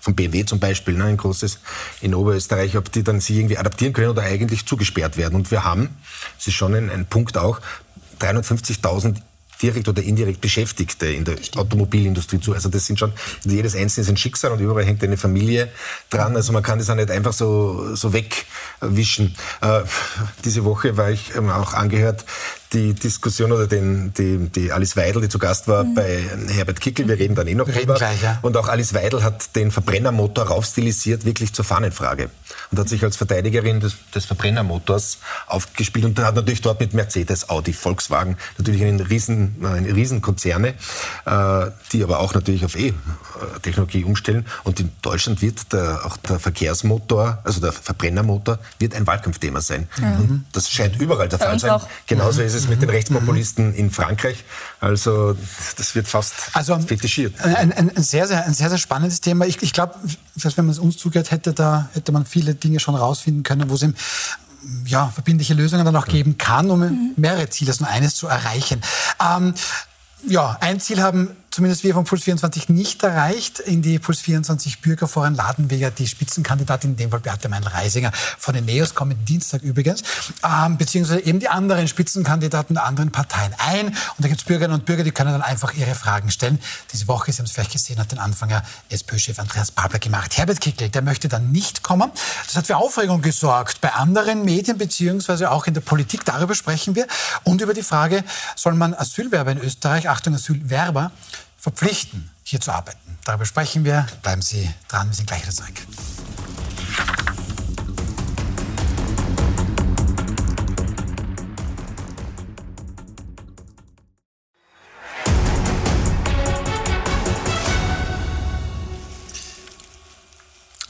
[0.00, 1.58] von BMW zum Beispiel, ne, ein großes
[2.00, 5.34] in Oberösterreich, ob die dann sich irgendwie adaptieren können oder eigentlich zugesperrt werden.
[5.34, 5.96] Und wir haben,
[6.36, 7.60] das ist schon ein, ein Punkt auch,
[8.20, 9.16] 350.000
[9.62, 12.52] direkt oder indirekt Beschäftigte in der Automobilindustrie zu.
[12.52, 13.12] Also das sind schon,
[13.44, 15.70] jedes Einzelne ist ein Schicksal und überall hängt eine Familie
[16.10, 16.36] dran.
[16.36, 19.34] Also man kann das auch nicht einfach so, so wegwischen.
[19.62, 19.82] Äh,
[20.44, 22.24] diese Woche war ich ähm, auch angehört,
[22.72, 25.94] die Diskussion oder den, die, die Alice Weidel, die zu Gast war mhm.
[25.94, 27.94] bei Herbert Kickel, wir reden dann eh noch drüber.
[27.94, 28.38] Gleich, ja.
[28.42, 32.30] Und auch Alice Weidel hat den Verbrennermotor raufstilisiert, wirklich zur Fahnenfrage.
[32.70, 37.48] Und hat sich als Verteidigerin des, des Verbrennermotors aufgespielt und hat natürlich dort mit Mercedes,
[37.48, 40.74] Audi, Volkswagen natürlich einen riesen, eine Riesenkonzerne,
[41.26, 44.46] äh, die aber auch natürlich auf E-Technologie umstellen.
[44.64, 49.88] Und in Deutschland wird der, auch der Verkehrsmotor, also der Verbrennermotor, wird ein Wahlkampfthema sein.
[49.98, 50.44] Mhm.
[50.52, 51.80] das scheint überall der Fall sein.
[52.06, 54.44] Genauso ist es mit den Rechtspopulisten in Frankreich.
[54.80, 55.36] Also
[55.76, 57.40] das wird fast also, fetischiert.
[57.40, 59.46] Ein, ein, ein, sehr, sehr, ein sehr, sehr spannendes Thema.
[59.46, 59.94] Ich, ich glaube,
[60.34, 63.74] wenn man es uns zugehört hätte, da hätte man viele Dinge schon rausfinden können, wo
[63.74, 63.94] es eben
[64.84, 67.12] ja, verbindliche Lösungen dann auch geben kann, um mhm.
[67.16, 68.80] mehrere Ziele, also nur eines zu erreichen.
[69.20, 69.54] Ähm,
[70.26, 73.60] ja, ein Ziel haben zumindest wir von Puls 24 nicht erreicht.
[73.60, 78.12] In die Puls 24 Bürgerforen laden wir ja die Spitzenkandidatin, in dem Fall Beate Meinl-Reisinger
[78.12, 80.02] von den NEOS, kommenden Dienstag übrigens,
[80.44, 83.86] ähm, beziehungsweise eben die anderen Spitzenkandidaten der anderen Parteien ein.
[83.86, 86.58] Und da gibt es Bürgerinnen und Bürger, die können dann einfach ihre Fragen stellen.
[86.92, 90.36] Diese Woche, Sie haben es vielleicht gesehen, hat den Anfänger SPÖ-Chef Andreas Babler gemacht.
[90.36, 92.10] Herbert Kickel, der möchte dann nicht kommen.
[92.44, 96.26] Das hat für Aufregung gesorgt bei anderen Medien, beziehungsweise auch in der Politik.
[96.26, 97.06] Darüber sprechen wir.
[97.44, 98.24] Und über die Frage,
[98.56, 101.12] soll man Asylwerber in Österreich, Achtung, Asylwerber,
[101.66, 103.18] verpflichten, hier zu arbeiten.
[103.24, 104.06] Darüber sprechen wir.
[104.22, 105.74] Bleiben Sie dran, wir sind gleich wieder zurück.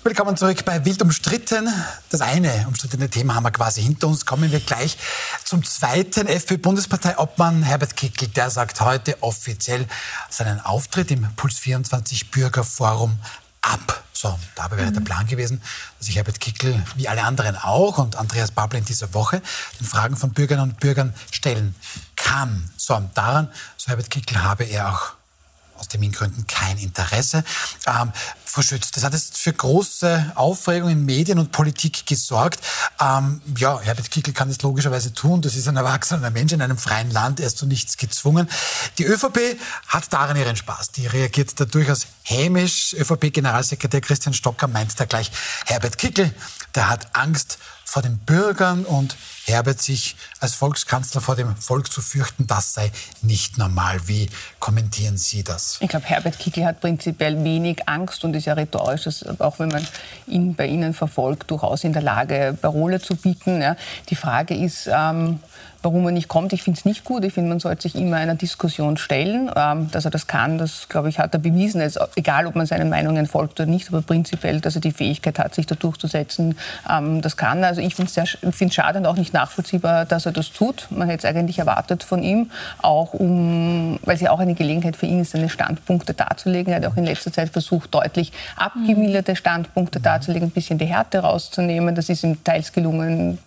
[0.07, 1.69] Willkommen zurück bei Wild umstritten.
[2.11, 4.25] Das eine umstrittene Thema haben wir quasi hinter uns.
[4.25, 4.97] Kommen wir gleich
[5.42, 8.29] zum zweiten FPÖ-Bundesparteiobmann Herbert Kickl.
[8.29, 9.85] Der sagt heute offiziell
[10.31, 13.19] seinen Auftritt im Puls 24 Bürgerforum
[13.62, 14.05] ab.
[14.12, 14.95] So, dabei wäre mhm.
[14.95, 15.61] der Plan gewesen,
[15.99, 19.42] dass sich Herbert Kickl, wie alle anderen auch, und Andreas Babler in dieser Woche,
[19.81, 21.75] den Fragen von Bürgerinnen und Bürgern stellen
[22.14, 22.71] kann.
[22.77, 25.16] So, daran, so Herbert Kickl, habe er auch
[25.79, 27.45] aus Termingründen kein Interesse.
[27.87, 28.12] Ähm,
[28.45, 32.61] Frau Schütz, das hat jetzt für große Aufregung in Medien und Politik gesorgt.
[33.01, 35.43] Ähm, ja, Herbert Kickl kann das logischerweise tun.
[35.43, 37.41] Das ist ein erwachsener Mensch in einem freien Land.
[37.41, 38.49] Er ist zu nichts gezwungen.
[38.99, 39.59] Die ÖVP
[39.89, 40.93] hat daran ihren Spaß.
[40.93, 42.95] Die reagiert da durchaus hämisch.
[42.95, 45.31] ÖVP-Generalsekretär Christian Stocker meint da gleich,
[45.67, 46.33] Herbert Kickl,
[46.75, 52.03] der hat Angst vor den Bürgern und Herbert sich als Volkskanzler vor dem Volk zu
[52.03, 52.90] fürchten, das sei
[53.22, 54.01] nicht normal.
[54.07, 55.79] Wie kommentieren Sie das?
[55.81, 59.07] Ich glaube, Herbert Kickl hat prinzipiell wenig Angst und ist ja rhetorisch,
[59.38, 59.87] auch wenn man
[60.27, 63.62] ihn bei Ihnen verfolgt, durchaus in der Lage, Parole zu bieten.
[63.62, 63.77] Ja.
[64.09, 65.38] Die Frage ist, ähm,
[65.83, 66.53] warum er nicht kommt.
[66.53, 67.25] Ich finde es nicht gut.
[67.25, 69.51] Ich finde, man sollte sich immer einer Diskussion stellen.
[69.55, 71.81] Ähm, dass er das kann, das, glaube ich, hat er bewiesen.
[71.81, 75.39] Es, egal, ob man seinen Meinungen folgt oder nicht, aber prinzipiell, dass er die Fähigkeit
[75.39, 76.57] hat, sich da durchzusetzen,
[76.91, 77.69] ähm, das kann er.
[77.69, 80.87] Also ich finde es schade und auch nicht nachvollziehbar, dass er das tut.
[80.91, 82.51] Man hätte es eigentlich erwartet von ihm,
[82.83, 86.73] auch um, weil es ja auch eine Gelegenheit für ihn ist, seine Standpunkte darzulegen.
[86.73, 91.19] Er hat auch in letzter Zeit versucht, deutlich abgemilderte Standpunkte darzulegen, ein bisschen die Härte
[91.19, 91.95] rauszunehmen.
[91.95, 93.39] Das ist ihm teils gelungen,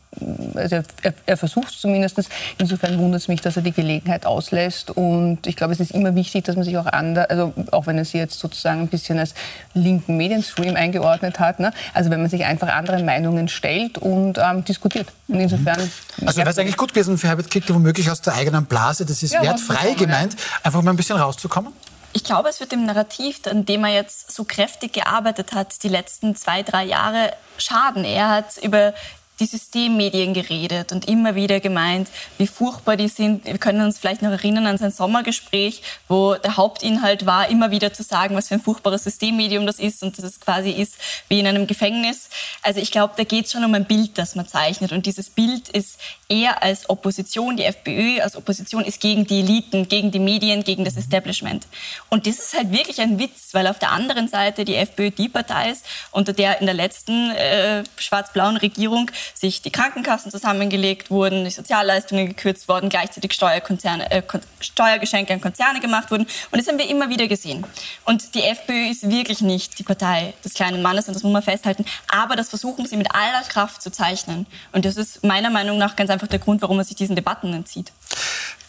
[0.56, 2.20] also er, er versucht es zumindest.
[2.58, 4.92] Insofern wundert es mich, dass er die Gelegenheit auslässt.
[4.92, 7.98] Und ich glaube, es ist immer wichtig, dass man sich auch anders, also auch wenn
[7.98, 9.34] er sie jetzt sozusagen ein bisschen als
[9.74, 11.72] linken Medienstream eingeordnet hat, ne?
[11.94, 15.08] also wenn man sich einfach anderen Meinungen stellt und ähm, diskutiert.
[15.28, 15.80] Und insofern.
[15.82, 16.28] Mhm.
[16.28, 19.24] Also wäre es eigentlich gut gewesen für Herbert Kickl, womöglich aus der eigenen Blase, das
[19.24, 20.40] ist ja, wertfrei gemeint, ja.
[20.64, 21.74] einfach mal ein bisschen rauszukommen?
[22.12, 25.90] Ich glaube, es wird dem Narrativ, an dem er jetzt so kräftig gearbeitet hat, die
[25.90, 28.04] letzten zwei, drei Jahre schaden.
[28.04, 28.94] Er hat über
[29.39, 33.45] die Systemmedien geredet und immer wieder gemeint, wie furchtbar die sind.
[33.45, 37.93] Wir können uns vielleicht noch erinnern an sein Sommergespräch, wo der Hauptinhalt war, immer wieder
[37.93, 40.97] zu sagen, was für ein furchtbares Systemmedium das ist und dass es quasi ist
[41.28, 42.30] wie in einem Gefängnis.
[42.63, 44.91] Also ich glaube, da geht es schon um ein Bild, das man zeichnet.
[44.91, 49.88] Und dieses Bild ist eher als Opposition, die FPÖ als Opposition ist gegen die Eliten,
[49.88, 51.67] gegen die Medien, gegen das Establishment.
[52.10, 55.30] Und das ist halt wirklich ein Witz, weil auf der anderen Seite die FPÖ die
[55.30, 61.46] Partei ist, unter der in der letzten äh, schwarz-blauen Regierung sich die Krankenkassen zusammengelegt wurden,
[61.46, 64.24] die Sozialleistungen gekürzt wurden, gleichzeitig Steuerkonzerne, äh,
[64.60, 66.28] Steuergeschenke an Konzerne gemacht wurden.
[66.52, 67.65] Und das haben wir immer wieder gesehen.
[68.06, 71.44] Und die FPÖ ist wirklich nicht die Partei des kleinen Mannes, und das muss man
[71.44, 71.86] festhalten.
[72.08, 74.46] Aber das versuchen sie mit aller Kraft zu zeichnen.
[74.72, 77.54] Und das ist meiner Meinung nach ganz einfach der Grund, warum man sich diesen Debatten
[77.54, 77.92] entzieht.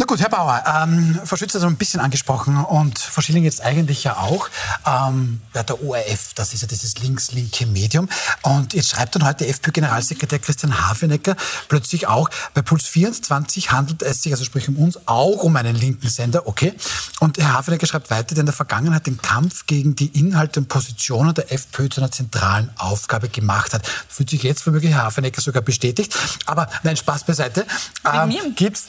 [0.01, 3.44] Na gut, Herr Bauer, ähm, Frau Schütze hat es ein bisschen angesprochen und Frau Schilling
[3.44, 4.49] jetzt eigentlich ja auch.
[4.87, 8.09] Ähm, ja, der ORF, das ist ja dieses links-linke Medium.
[8.40, 11.37] Und jetzt schreibt dann heute FPÖ-Generalsekretär Christian Hafenecker
[11.69, 15.77] plötzlich auch, bei Puls 24 handelt es sich, also sprich um uns, auch um einen
[15.77, 16.75] linken Sender, okay.
[17.21, 20.69] Und Herr Hafenecker schreibt weiter, der in der Vergangenheit den Kampf gegen die Inhalte und
[20.69, 23.87] Positionen der FPÖ zu einer zentralen Aufgabe gemacht hat.
[24.09, 26.17] Fühlt sich jetzt womöglich Herr Hafenecker sogar bestätigt.
[26.46, 27.65] Aber nein, Spaß beiseite.
[28.13, 28.87] Ähm, gibt's,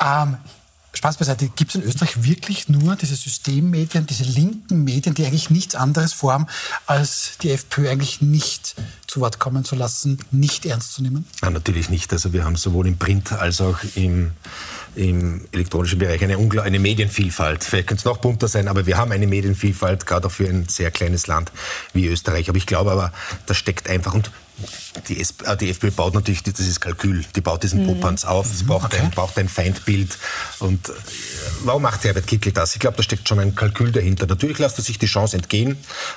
[0.00, 0.36] ähm,
[1.02, 5.50] Spaß beiseite, gibt es in Österreich wirklich nur diese Systemmedien, diese linken Medien, die eigentlich
[5.50, 6.46] nichts anderes vorhaben,
[6.86, 8.76] als die FPÖ eigentlich nicht
[9.08, 11.24] zu Wort kommen zu lassen, nicht ernst zu nehmen?
[11.40, 12.12] Nein, natürlich nicht.
[12.12, 14.30] Also wir haben sowohl im Print als auch im,
[14.94, 17.64] im elektronischen Bereich eine, eine Medienvielfalt.
[17.64, 20.68] Vielleicht könnte es noch bunter sein, aber wir haben eine Medienvielfalt, gerade auch für ein
[20.68, 21.50] sehr kleines Land
[21.94, 22.48] wie Österreich.
[22.48, 23.12] Aber ich glaube aber,
[23.46, 24.30] da steckt einfach, und
[25.08, 27.86] die, SP, äh, die, FPÖ baut natürlich, ist Kalkül, die baut diesen mhm.
[27.86, 29.02] Popanz auf, es braucht, okay.
[29.02, 30.16] ein, braucht ein Feindbild.
[30.58, 30.92] Und äh,
[31.64, 32.74] warum macht Herbert Kickl das?
[32.74, 34.26] Ich glaube, da steckt schon ein Kalkül dahinter.
[34.26, 35.76] Natürlich lässt er sich die Chance entgehen,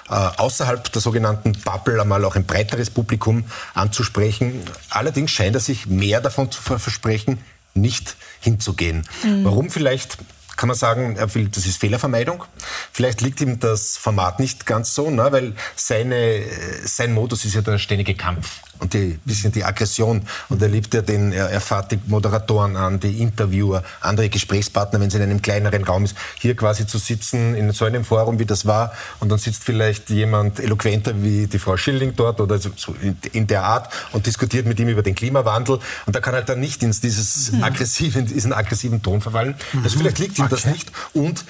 [0.10, 4.62] äh, außerhalb der sogenannten Bubble einmal auch ein breiteres Publikum anzusprechen.
[4.90, 7.40] Allerdings scheint er sich mehr davon zu versprechen,
[7.74, 9.04] nicht hinzugehen.
[9.24, 9.44] Mhm.
[9.44, 10.18] Warum vielleicht
[10.56, 12.44] kann man sagen, er will, das ist Fehlervermeidung.
[12.92, 16.42] Vielleicht liegt ihm das Format nicht ganz so, ne, weil seine,
[16.84, 20.22] sein Modus ist ja der ständige Kampf und die bisschen die Aggression.
[20.50, 25.00] Und er liebt ja den, er, er fährt die Moderatoren an, die Interviewer, andere Gesprächspartner,
[25.00, 28.40] wenn es in einem kleineren Raum ist, hier quasi zu sitzen in so einem Forum,
[28.40, 32.58] wie das war, und dann sitzt vielleicht jemand eloquenter wie die Frau Schilling dort oder
[32.60, 32.96] so
[33.32, 35.80] in, der Art und diskutiert mit ihm über den Klimawandel.
[36.06, 37.64] Und da kann halt dann nicht in dieses mhm.
[37.64, 39.56] aggressive, in diesen aggressiven Ton verfallen.
[39.74, 39.84] Mhm.
[39.84, 40.56] Also vielleicht liegt ihm okay.
[40.56, 40.92] das nicht.
[41.14, 41.46] Und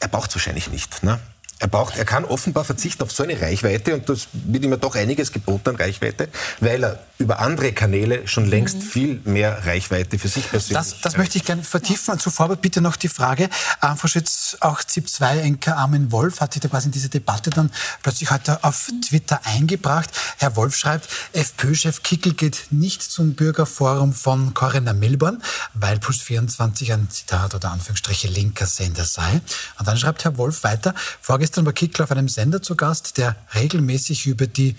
[0.00, 1.02] er braucht es wahrscheinlich nicht.
[1.02, 1.20] Ne?
[1.62, 4.78] Er, braucht, er kann offenbar verzichten auf so eine Reichweite und das wird ihm ja
[4.78, 8.82] doch einiges geboten an Reichweite, weil er über andere Kanäle schon längst mhm.
[8.82, 12.14] viel mehr Reichweite für sich persönlich Das, das möchte ich gerne vertiefen.
[12.14, 13.48] Und zuvor bitte noch die Frage,
[13.80, 17.70] ähm, Frau Schütz, auch ZIP-2-Enker Armin Wolf hat sich da quasi in diese Debatte dann
[18.02, 20.10] plötzlich heute auf Twitter eingebracht.
[20.38, 25.40] Herr Wolf schreibt, FPÖ-Chef Kickel geht nicht zum Bürgerforum von Corinna Milborn,
[25.74, 29.40] weil Puls 24 ein Zitat oder Anführungsstriche linker Sender sei.
[29.78, 33.18] Und dann schreibt Herr Wolf weiter, vorgestern Gestern war Kickl auf einem Sender zu Gast,
[33.18, 34.74] der regelmäßig über die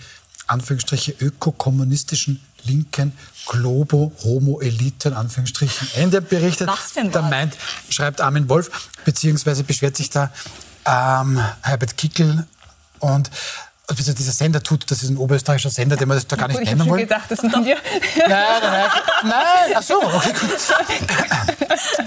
[0.48, 3.12] Anführungsstriche ökokommunistischen linken
[3.46, 6.66] Globo-Homo-Elite, Anführungsstrichen, Ende berichtet.
[6.66, 7.56] Was für ein Da meint,
[7.90, 10.32] schreibt Armin Wolf, beziehungsweise beschwert sich da
[10.84, 12.44] ähm, Herbert Kickl
[12.98, 13.30] und
[13.86, 16.60] also dieser Sender tut, das ist ein oberösterreichischer Sender, den wir das da gar nicht
[16.60, 17.00] ich nennen wollen.
[17.00, 17.76] Ich gedacht, das sind wir.
[18.16, 18.28] Nein,
[18.62, 18.90] nein,
[19.24, 19.72] nein.
[19.74, 20.50] Ach so, okay, gut.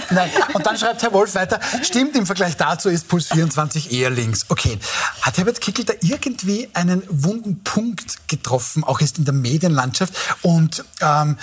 [0.09, 0.29] nein.
[0.53, 4.45] Und dann schreibt Herr Wolf weiter, stimmt, im Vergleich dazu ist Puls 24 eher links.
[4.49, 4.79] Okay.
[5.21, 10.13] Hat Herbert Kickel da irgendwie einen wunden Punkt getroffen, auch jetzt in der Medienlandschaft?
[10.41, 11.37] Und ähm,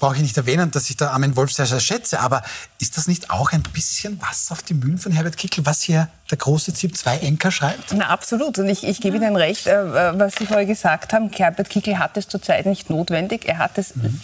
[0.00, 2.42] brauche ich nicht erwähnen, dass ich da Armin Wolf sehr, sehr schätze, aber
[2.80, 6.08] ist das nicht auch ein bisschen Wasser auf die Mühlen von Herbert Kickel, was hier
[6.30, 7.92] der große ZIP 2 Enker schreibt?
[7.92, 8.58] Na, absolut.
[8.58, 11.30] Und ich, ich gebe Ihnen recht, äh, was Sie vorher gesagt haben.
[11.30, 13.46] Herbert Kickel hat es zurzeit nicht notwendig.
[13.46, 14.20] Er hat es mhm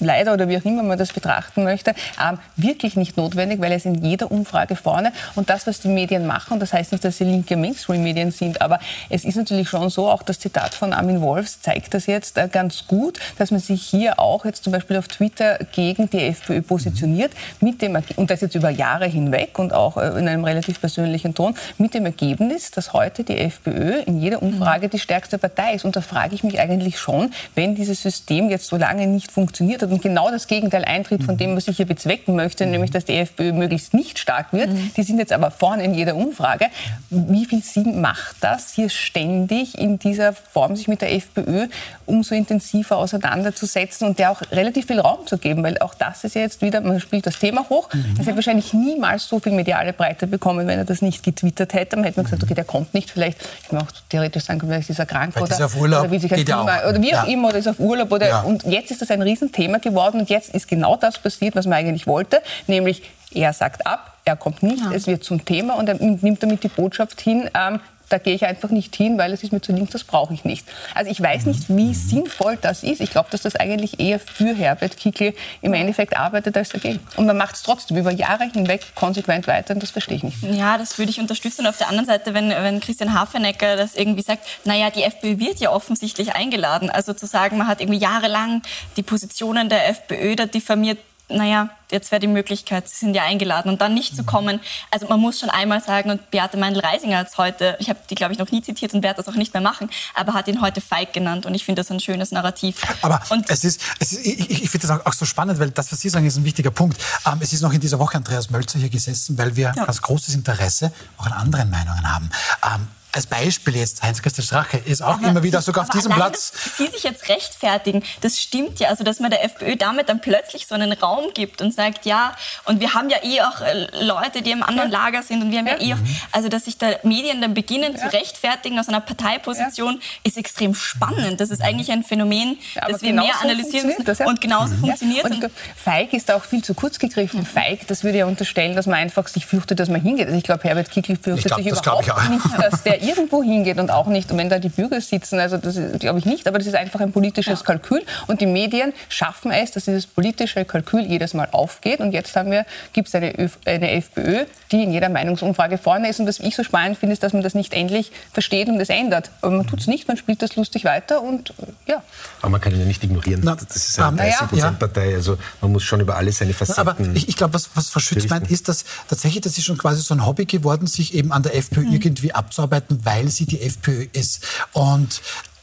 [0.00, 3.86] leider oder wie auch immer man das betrachten möchte, ähm, wirklich nicht notwendig, weil ist
[3.86, 5.12] in jeder Umfrage vorne.
[5.34, 8.80] Und das, was die Medien machen, das heißt nicht, dass sie linke Mainstream-Medien sind, aber
[9.10, 12.48] es ist natürlich schon so, auch das Zitat von Armin Wolfs zeigt das jetzt äh,
[12.50, 16.62] ganz gut, dass man sich hier auch jetzt zum Beispiel auf Twitter gegen die FPÖ
[16.62, 20.80] positioniert, mit dem, und das jetzt über Jahre hinweg und auch äh, in einem relativ
[20.80, 25.74] persönlichen Ton, mit dem Ergebnis, dass heute die FPÖ in jeder Umfrage die stärkste Partei
[25.74, 25.84] ist.
[25.84, 29.82] Und da frage ich mich eigentlich schon, wenn dieses System jetzt so lange nicht funktioniert
[29.86, 33.04] hat und genau das Gegenteil eintritt von dem, was ich hier bezwecken möchte, nämlich dass
[33.04, 34.70] die FPÖ möglichst nicht stark wird.
[34.70, 34.90] Mhm.
[34.96, 36.66] Die sind jetzt aber vorne in jeder Umfrage.
[37.10, 41.68] Wie viel Sinn macht das, hier ständig in dieser Form sich mit der FPÖ
[42.06, 45.62] umso intensiver auseinanderzusetzen und der auch relativ viel Raum zu geben?
[45.62, 47.92] Weil auch das ist ja jetzt wieder, man spielt das Thema hoch.
[47.92, 48.14] Mhm.
[48.16, 51.96] Das hätte wahrscheinlich niemals so viel mediale Breite bekommen, wenn er das nicht getwittert hätte.
[51.96, 54.90] Man hätte man gesagt, okay, der kommt nicht, vielleicht, ich kann auch theoretisch sagen, vielleicht
[54.90, 57.14] ist er krank vielleicht oder, ist auf Urlaub, oder wie sich ein Klima, oder wie
[57.14, 57.32] auch ja.
[57.32, 58.12] immer, oder ist auf Urlaub.
[58.12, 58.40] Oder, ja.
[58.42, 60.20] Und jetzt ist das ein Riesenthema geworden.
[60.20, 63.02] Und jetzt ist genau das passiert, was man eigentlich wollte, nämlich
[63.32, 64.92] er sagt ab, er kommt nicht, ja.
[64.92, 68.46] es wird zum Thema und er nimmt damit die Botschaft hin, ähm, da gehe ich
[68.46, 70.66] einfach nicht hin, weil es ist mir zu links, das brauche ich nicht.
[70.94, 73.00] Also ich weiß nicht, wie sinnvoll das ist.
[73.00, 77.00] Ich glaube, dass das eigentlich eher für Herbert Kickl im Endeffekt arbeitet als dagegen.
[77.16, 80.42] Und man macht es trotzdem über Jahre hinweg konsequent weiter und das verstehe ich nicht.
[80.42, 81.62] Ja, das würde ich unterstützen.
[81.62, 85.38] Und auf der anderen Seite, wenn, wenn Christian Hafenecker das irgendwie sagt, naja, die FPÖ
[85.38, 86.90] wird ja offensichtlich eingeladen.
[86.90, 88.62] Also zu sagen, man hat irgendwie jahrelang
[88.96, 90.98] die Positionen der FPÖ da diffamiert,
[91.28, 94.60] naja, jetzt wäre die Möglichkeit, Sie sind ja eingeladen und dann nicht zu kommen.
[94.90, 98.14] Also man muss schon einmal sagen, und Beate Meindl-Reisinger hat es heute, ich habe die
[98.14, 100.62] glaube ich noch nie zitiert und werde das auch nicht mehr machen, aber hat ihn
[100.62, 102.76] heute feig genannt und ich finde das ein schönes Narrativ.
[103.02, 105.70] Aber und es ist, es ist ich, ich finde das auch, auch, so spannend, weil
[105.70, 107.00] das, was Sie sagen, ist ein wichtiger Punkt.
[107.26, 109.84] Ähm, es ist noch in dieser Woche Andreas Mölzer hier gesessen, weil wir ja.
[109.84, 112.30] ganz großes Interesse auch an anderen Meinungen haben.
[112.64, 116.52] Ähm, als Beispiel jetzt, Heinz-Christian Strache ist auch aber immer wieder sogar auf diesem Platz.
[116.52, 118.90] Dass Sie sich jetzt rechtfertigen, das stimmt ja.
[118.90, 122.34] Also, dass man der FPÖ damit dann plötzlich so einen Raum gibt und sagt, ja,
[122.64, 124.98] und wir haben ja eh auch äh, Leute, die im anderen ja.
[124.98, 126.16] Lager sind und wir haben ja, ja eh auch, mhm.
[126.30, 128.00] also, dass sich da Medien dann beginnen ja.
[128.00, 131.40] zu rechtfertigen aus einer Parteiposition, ist extrem spannend.
[131.40, 134.04] Das ist eigentlich ein Phänomen, das wir mehr analysieren müssen.
[134.04, 134.80] Das, und genauso mhm.
[134.80, 137.40] funktioniert und, Feig ist auch viel zu kurz gegriffen.
[137.40, 137.46] Mhm.
[137.46, 140.26] Feig, das würde ja unterstellen, dass man einfach sich fürchtet, dass man hingeht.
[140.26, 143.90] Also ich glaube, Herbert Kickl fürchtet glaub, sich überhaupt nicht, dass der irgendwo hingeht und
[143.90, 145.38] auch nicht, wenn da die Bürger sitzen.
[145.38, 147.66] Also das glaube ich nicht, aber das ist einfach ein politisches ja.
[147.66, 148.02] Kalkül.
[148.26, 152.00] Und die Medien schaffen es, dass dieses politische Kalkül jedes Mal aufgeht.
[152.00, 156.20] Und jetzt haben wir, gibt es eine, eine FPÖ, die in jeder Meinungsumfrage vorne ist.
[156.20, 158.88] Und was ich so spannend finde, ist, dass man das nicht endlich versteht und es
[158.88, 159.30] ändert.
[159.40, 162.02] Aber man tut es nicht, man spielt das lustig weiter und äh, ja.
[162.40, 163.40] Aber man kann ihn ja nicht ignorieren.
[163.44, 165.14] Na, das ist eine 30-Prozent-Partei.
[165.14, 166.80] Also man muss schon über alle seine Facetten...
[166.80, 170.02] Aber ich, ich glaube, was, was Verschützt meint, ist, dass tatsächlich, das ist schon quasi
[170.02, 171.92] so ein Hobby geworden, sich eben an der FPÖ mhm.
[171.92, 174.40] irgendwie abzuarbeiten, weil sie die FPÖ ist.
[174.72, 175.20] Und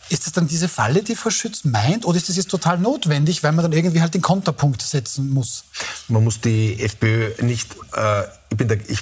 [0.09, 3.41] ist das dann diese Falle, die Frau Schütz meint, oder ist das jetzt total notwendig,
[3.43, 5.63] weil man dann irgendwie halt den Konterpunkt setzen muss?
[6.07, 8.99] Man muss die FPÖ nicht, äh, ich, bin da, ich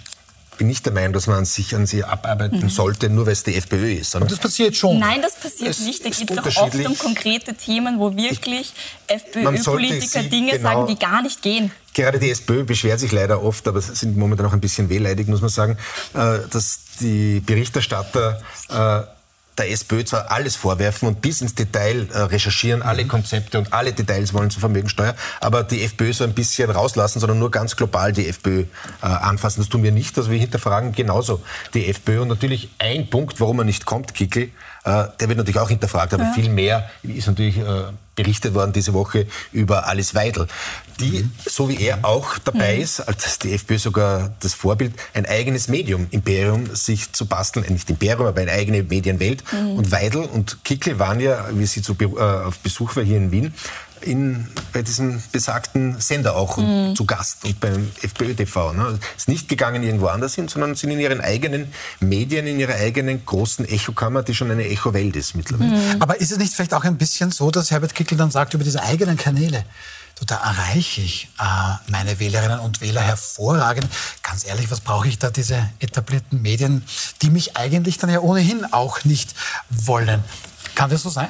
[0.57, 2.69] bin nicht der Meinung, dass man sich an sie abarbeiten mhm.
[2.69, 4.15] sollte, nur weil es die FPÖ ist.
[4.15, 4.99] Und das passiert schon.
[4.99, 6.05] Nein, das passiert es nicht.
[6.05, 8.71] Da geht es doch oft um konkrete Themen, wo wirklich
[9.07, 11.71] FPÖ-Politiker Dinge genau sagen, die gar nicht gehen.
[11.93, 15.41] Gerade die SPÖ beschwert sich leider oft, aber sind momentan auch ein bisschen wehleidig, muss
[15.41, 15.77] man sagen,
[16.13, 19.01] äh, dass die Berichterstatter äh,
[19.57, 23.09] der SPÖ zwar alles vorwerfen und bis ins Detail äh, recherchieren, alle mhm.
[23.09, 27.39] Konzepte und alle Details wollen zur Vermögensteuer, aber die FPÖ so ein bisschen rauslassen, sondern
[27.39, 28.65] nur ganz global die FPÖ
[29.01, 29.59] anfassen.
[29.59, 30.17] Das tun wir nicht.
[30.17, 31.41] Also wir hinterfragen genauso
[31.73, 32.21] die FPÖ.
[32.21, 34.51] Und natürlich ein Punkt, warum er nicht kommt, Kickel,
[34.85, 36.33] der wird natürlich auch hinterfragt, aber ja.
[36.33, 37.59] viel mehr ist natürlich
[38.15, 40.47] berichtet worden diese Woche über Alice Weidel,
[41.01, 42.83] die, so wie er auch dabei mhm.
[42.83, 48.27] ist, als die FPÖ sogar das Vorbild, ein eigenes Medium-Imperium sich zu basteln, nicht Imperium,
[48.27, 49.43] aber eine eigene Medienwelt.
[49.51, 49.71] Mhm.
[49.71, 53.31] Und Weidel und Kickel waren ja, wie sie zu, äh, auf Besuch war hier in
[53.31, 53.53] Wien,
[54.01, 56.95] in, bei diesem besagten Sender auch mhm.
[56.95, 58.73] zu Gast und beim FPÖ-TV.
[58.73, 58.99] Ne?
[59.15, 63.25] Ist nicht gegangen irgendwo anders hin, sondern sind in ihren eigenen Medien, in ihrer eigenen
[63.25, 65.71] großen Echokammer, die schon eine Echo-Welt ist mittlerweile.
[65.71, 66.01] Mhm.
[66.01, 68.63] Aber ist es nicht vielleicht auch ein bisschen so, dass Herbert Kickel dann sagt, über
[68.63, 69.65] diese eigenen Kanäle,
[70.21, 73.87] du, da erreiche ich äh, meine Wählerinnen und Wähler hervorragend.
[74.21, 76.83] Ganz ehrlich, was brauche ich da, diese etablierten Medien,
[77.21, 79.33] die mich eigentlich dann ja ohnehin auch nicht
[79.69, 80.23] wollen?
[80.75, 81.29] Kann das so sein?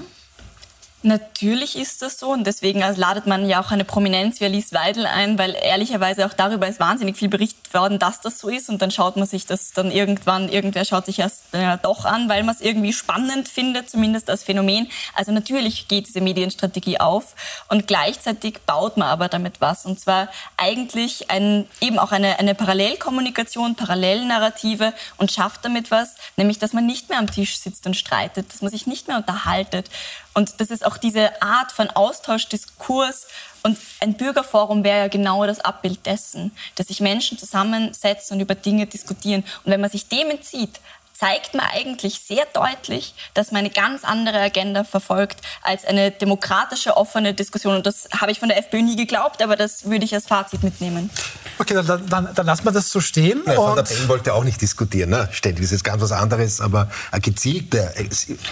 [1.03, 5.07] Natürlich ist das so und deswegen ladet man ja auch eine Prominenz wie Alice Weidel
[5.07, 8.83] ein, weil ehrlicherweise auch darüber ist wahnsinnig viel berichtet worden, dass das so ist und
[8.83, 12.43] dann schaut man sich das dann irgendwann, irgendwer schaut sich erst äh, doch an, weil
[12.43, 14.89] man es irgendwie spannend findet, zumindest als Phänomen.
[15.15, 17.35] Also natürlich geht diese Medienstrategie auf
[17.67, 22.53] und gleichzeitig baut man aber damit was und zwar eigentlich ein, eben auch eine, eine
[22.53, 27.97] Parallelkommunikation, Parallelnarrative und schafft damit was, nämlich dass man nicht mehr am Tisch sitzt und
[27.97, 29.89] streitet, dass man sich nicht mehr unterhaltet
[30.33, 33.27] und das ist auch diese Art von Austausch, Diskurs
[33.63, 38.55] und ein Bürgerforum wäre ja genau das Abbild dessen, dass sich Menschen zusammensetzen und über
[38.55, 39.43] Dinge diskutieren.
[39.63, 40.79] Und wenn man sich dem entzieht,
[41.22, 46.97] zeigt man eigentlich sehr deutlich, dass man eine ganz andere Agenda verfolgt als eine demokratische,
[46.97, 47.76] offene Diskussion.
[47.76, 50.63] Und das habe ich von der FPÖ nie geglaubt, aber das würde ich als Fazit
[50.63, 51.11] mitnehmen.
[51.59, 53.43] Okay, dann, dann, dann lassen wir das so stehen.
[53.45, 55.30] Ja, Van der Bellen wollte auch nicht diskutieren, ne?
[55.32, 55.65] ständig.
[55.65, 56.89] Das ist ganz was anderes, aber
[57.22, 57.76] gezielt,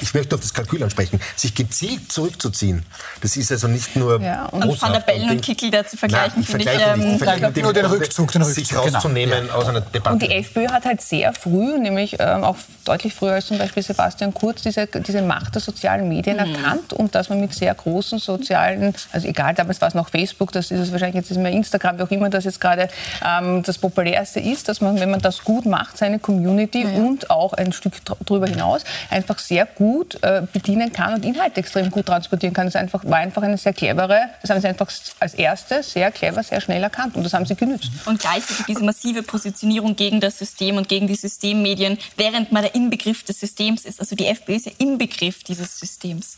[0.02, 2.86] ich möchte auf das Kalkül ansprechen, sich gezielt zurückzuziehen,
[3.22, 4.22] das ist also nicht nur...
[4.22, 6.80] Ja, und Van der Bellen und Kickel da zu vergleichen, finde ich...
[6.80, 9.54] Ähm, ich nur den Rückzug, den Rückzug, sich rauszunehmen genau.
[9.56, 10.14] aus einer Debatte.
[10.14, 13.84] Und die FPÖ hat halt sehr früh, nämlich ähm, auch deutlich früher als zum Beispiel
[13.84, 16.56] Sebastian Kurz, diese, diese Macht der sozialen Medien mhm.
[16.56, 20.52] erkannt und dass man mit sehr großen sozialen, also egal, damals war es noch Facebook,
[20.52, 22.90] das ist es wahrscheinlich jetzt ist mehr Instagram, wie auch immer das jetzt gerade
[23.26, 26.90] ähm, das populärste ist, dass man, wenn man das gut macht, seine Community ja.
[26.90, 31.92] und auch ein Stück darüber hinaus einfach sehr gut äh, bedienen kann und Inhalte extrem
[31.92, 32.66] gut transportieren kann.
[32.66, 34.90] Das einfach, war einfach eine sehr clevere, das haben sie einfach
[35.20, 37.92] als erste sehr clever, sehr schnell erkannt und das haben sie genützt.
[38.06, 42.76] Und gleichzeitig diese massive Positionierung gegen das System und gegen die Systemmedien, während man der
[42.76, 44.00] Inbegriff des Systems ist.
[44.00, 46.38] Also die FPÖ ist ja Inbegriff dieses Systems.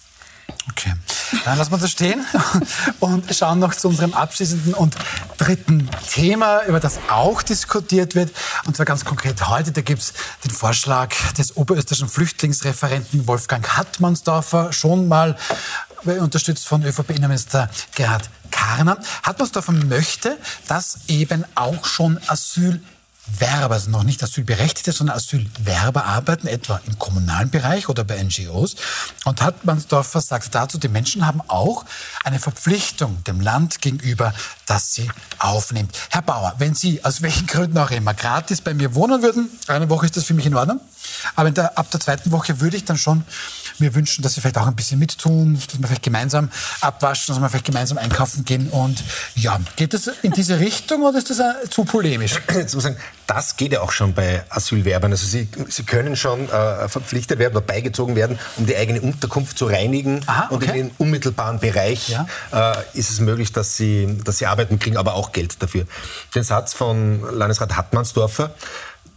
[0.69, 0.93] Okay,
[1.45, 2.25] dann lassen wir das stehen
[2.99, 4.95] und schauen noch zu unserem abschließenden und
[5.37, 8.31] dritten Thema, über das auch diskutiert wird.
[8.65, 14.71] Und zwar ganz konkret heute, da gibt es den Vorschlag des oberösterreichischen Flüchtlingsreferenten Wolfgang Hartmannsdorfer,
[14.73, 15.37] schon mal
[16.03, 18.97] unterstützt von ÖVP-Innenminister Gerhard Karner.
[19.23, 20.37] Hartmannsdorfer möchte,
[20.67, 22.81] dass eben auch schon Asyl
[23.39, 28.75] Werber, also noch nicht Asylberechtigte, sondern Asylwerber arbeiten, etwa im kommunalen Bereich oder bei NGOs.
[29.25, 31.85] Und Hartmannsdorfer sagt dazu, die Menschen haben auch
[32.23, 34.33] eine Verpflichtung dem Land gegenüber,
[34.65, 35.09] dass sie
[35.39, 35.97] aufnimmt.
[36.09, 39.89] Herr Bauer, wenn Sie aus welchen Gründen auch immer gratis bei mir wohnen würden, eine
[39.89, 40.79] Woche ist das für mich in Ordnung?
[41.35, 43.23] Aber der, ab der zweiten Woche würde ich dann schon
[43.79, 46.49] mir wünschen, dass sie vielleicht auch ein bisschen mittun, dass wir vielleicht gemeinsam
[46.81, 48.69] abwaschen, dass wir vielleicht gemeinsam einkaufen gehen.
[48.69, 49.03] Und
[49.35, 52.33] ja, geht das in diese Richtung oder ist das zu polemisch?
[52.53, 52.97] Jetzt muss ich sagen,
[53.27, 55.11] das geht ja auch schon bei Asylwerbern.
[55.11, 59.57] Also sie, sie können schon äh, verpflichtet werden oder beigezogen werden, um die eigene Unterkunft
[59.57, 60.21] zu reinigen.
[60.25, 60.53] Aha, okay.
[60.53, 62.27] Und in den unmittelbaren Bereich ja.
[62.51, 65.85] äh, ist es möglich, dass sie, dass sie arbeiten, kriegen aber auch Geld dafür.
[66.35, 68.53] Den Satz von Landesrat Hartmannsdorfer,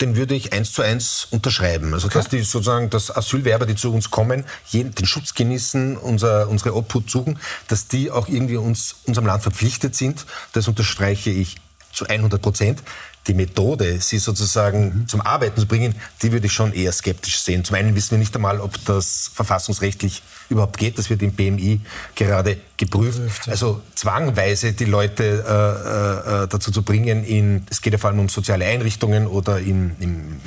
[0.00, 1.94] den würde ich eins zu eins unterschreiben.
[1.94, 6.48] Also, dass die sozusagen, dass Asylwerber, die zu uns kommen, jeden, den Schutz genießen, unser,
[6.48, 7.38] unsere Obhut suchen,
[7.68, 10.26] dass die auch irgendwie uns, unserem Land verpflichtet sind.
[10.52, 11.56] Das unterstreiche ich
[11.92, 12.82] zu 100 Prozent
[13.26, 15.08] die Methode, sie sozusagen mhm.
[15.08, 17.64] zum Arbeiten zu bringen, die würde ich schon eher skeptisch sehen.
[17.64, 20.98] Zum einen wissen wir nicht einmal, ob das verfassungsrechtlich überhaupt geht.
[20.98, 21.80] Das wird im BMI
[22.14, 23.18] gerade geprüft.
[23.18, 23.52] Prüft, ja.
[23.52, 28.20] Also zwangweise die Leute äh, äh, dazu zu bringen, in, es geht ja vor allem
[28.20, 30.40] um soziale Einrichtungen oder in, in,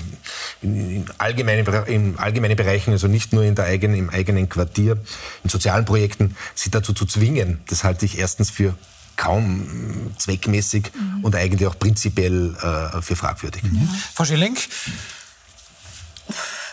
[0.61, 4.97] in, in allgemeinen, in allgemeinen Bereichen, also nicht nur in der eigenen, im eigenen Quartier,
[5.43, 7.59] in sozialen Projekten, sie dazu zu zwingen.
[7.69, 8.75] Das halte ich erstens für
[9.18, 11.24] kaum zweckmäßig mhm.
[11.24, 13.63] und eigentlich auch prinzipiell äh, für fragwürdig.
[13.63, 13.89] Mhm.
[14.13, 14.55] Frau Schilling?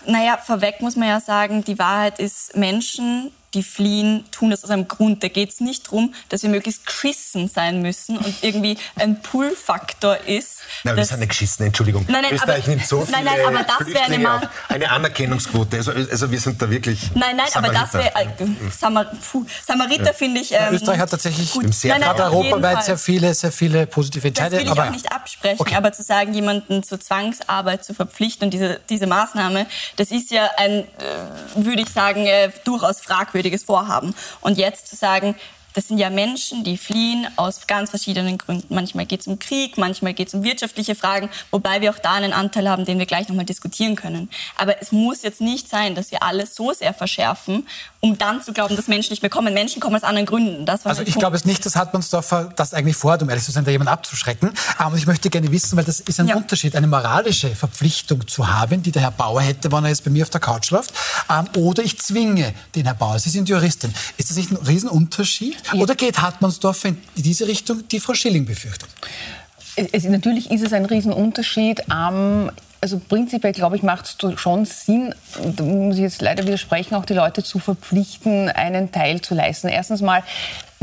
[0.07, 4.71] Naja, vorweg muss man ja sagen, die Wahrheit ist, Menschen die fliehen, tun das aus
[4.71, 5.23] einem Grund.
[5.23, 10.19] Da geht es nicht darum, dass wir möglichst geschissen sein müssen und irgendwie ein Pull-Faktor
[10.27, 10.59] ist.
[10.83, 12.05] Nein, wir sind nicht geschissen, Entschuldigung.
[12.09, 14.91] Nein, nein, Österreich aber, nimmt so viele nein, nein, aber das wäre eine, Ma eine
[14.91, 15.77] Anerkennungsquote.
[15.77, 17.81] Also, also wir sind da wirklich Nein, nein, Samariter.
[17.81, 18.29] aber das wäre...
[18.41, 19.13] Äh, Samar
[19.67, 20.13] Samariter ja.
[20.13, 20.53] finde ich...
[20.53, 21.73] Ähm, Österreich hat tatsächlich gut.
[21.75, 24.65] Sehr, nein, nein, europaweit sehr viele, sehr viele positive Entscheidungen.
[24.67, 25.75] Das will ich auch nicht absprechen, okay.
[25.75, 30.49] aber zu sagen, jemanden zur Zwangsarbeit zu verpflichten und diese, diese Maßnahme, das ist ja
[30.57, 30.85] ein, äh,
[31.55, 34.15] würde ich sagen, äh, durchaus fragwürdig merkwürdiges Vorhaben.
[34.41, 35.37] Und jetzt zu sagen,
[35.75, 38.73] das sind ja Menschen, die fliehen aus ganz verschiedenen Gründen.
[38.73, 42.13] Manchmal geht es um Krieg, manchmal geht es um wirtschaftliche Fragen, wobei wir auch da
[42.13, 44.31] einen Anteil haben, den wir gleich nochmal diskutieren können.
[44.57, 47.67] Aber es muss jetzt nicht sein, dass wir alles so sehr verschärfen,
[47.99, 49.53] um dann zu glauben, dass Menschen nicht mehr kommen.
[49.53, 50.69] Menschen kommen aus anderen Gründen.
[50.69, 53.73] also ich glaube es nicht, dass Hartmannsdorfer das eigentlich vorhat, um ehrlich zu sein, da
[53.73, 54.53] jemanden abzuschrecken.
[54.79, 56.37] Aber ich möchte gerne wissen, weil das ist ein ja.
[56.37, 60.11] Unterschied, eine moralische Verpflichtung zu haben, die der Herr Bauer hätte, wenn er jetzt bei
[60.11, 60.93] mir auf der Couch läuft,
[61.29, 63.19] ähm, oder ich zwinge den Herr Bauer.
[63.19, 63.93] Sie sind Juristin.
[64.19, 65.64] Ist das nicht ein Riesenunterschied?
[65.73, 68.89] Oder geht Hartmannsdorf in diese Richtung, die Frau Schilling befürchtet?
[69.77, 71.85] Es, natürlich ist es ein Riesenunterschied.
[71.91, 72.51] Ähm,
[72.81, 75.15] also prinzipiell, glaube ich, macht es schon Sinn,
[75.57, 79.69] da muss ich jetzt leider widersprechen, auch die Leute zu verpflichten, einen Teil zu leisten.
[79.69, 80.23] Erstens mal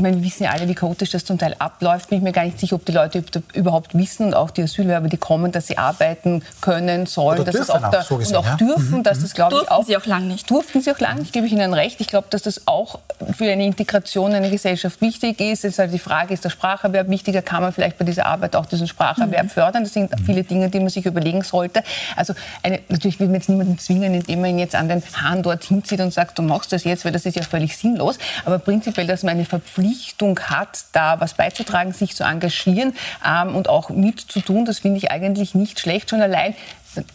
[0.01, 2.09] ich meine, wir wissen ja alle, wie chaotisch das zum Teil abläuft.
[2.09, 3.23] Bin ich mir gar nicht sicher, ob die Leute
[3.53, 7.69] überhaupt wissen und auch die Asylwerber, die kommen, dass sie arbeiten können, sollen, dass das
[7.69, 8.55] auch, da, so gesehen, und auch ja?
[8.55, 9.03] dürfen, mhm.
[9.03, 9.85] dass das glaube ich auch.
[9.85, 10.49] sie auch lang nicht.
[10.49, 12.01] Durften sie auch lang nicht, gebe ich Ihnen recht.
[12.01, 12.97] Ich glaube, dass das auch
[13.37, 15.59] für eine Integration in eine Gesellschaft wichtig ist.
[15.65, 17.43] Es ist halt die Frage, ist der Spracherwerb wichtiger?
[17.43, 19.49] Kann man vielleicht bei dieser Arbeit auch diesen Spracherwerb mhm.
[19.49, 19.83] fördern?
[19.83, 21.83] Das sind viele Dinge, die man sich überlegen sollte.
[22.15, 22.33] Also
[22.63, 25.83] eine, natürlich will man jetzt niemanden zwingen, indem man ihn jetzt an den Haaren dorthin
[25.83, 28.17] zieht und sagt, du machst das jetzt, weil das ist ja völlig sinnlos.
[28.45, 32.93] Aber prinzipiell, dass man eine Verpflichtung Verpflichtung hat, da was beizutragen, sich zu engagieren
[33.25, 34.65] ähm, und auch mitzutun.
[34.65, 36.09] Das finde ich eigentlich nicht schlecht.
[36.09, 36.55] Schon allein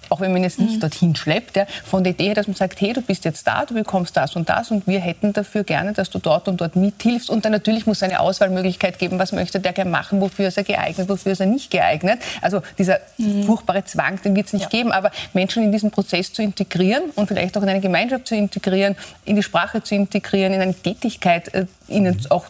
[0.08, 0.80] auch wenn man jetzt nicht mhm.
[0.80, 3.64] dorthin schleppt, ja, von der Idee her, dass man sagt, hey, du bist jetzt da,
[3.64, 6.76] du bekommst das und das und wir hätten dafür gerne, dass du dort und dort
[6.76, 7.30] mithilfst.
[7.30, 10.56] Und dann natürlich muss es eine Auswahlmöglichkeit geben, was möchte der gerne machen, wofür ist
[10.56, 12.20] er geeignet, wofür ist er nicht geeignet.
[12.40, 13.44] Also dieser mhm.
[13.44, 14.68] furchtbare Zwang, den wird es nicht ja.
[14.68, 18.34] geben, aber Menschen in diesen Prozess zu integrieren und vielleicht auch in eine Gemeinschaft zu
[18.34, 22.46] integrieren, in die Sprache zu integrieren, in eine Tätigkeit äh, ihnen auch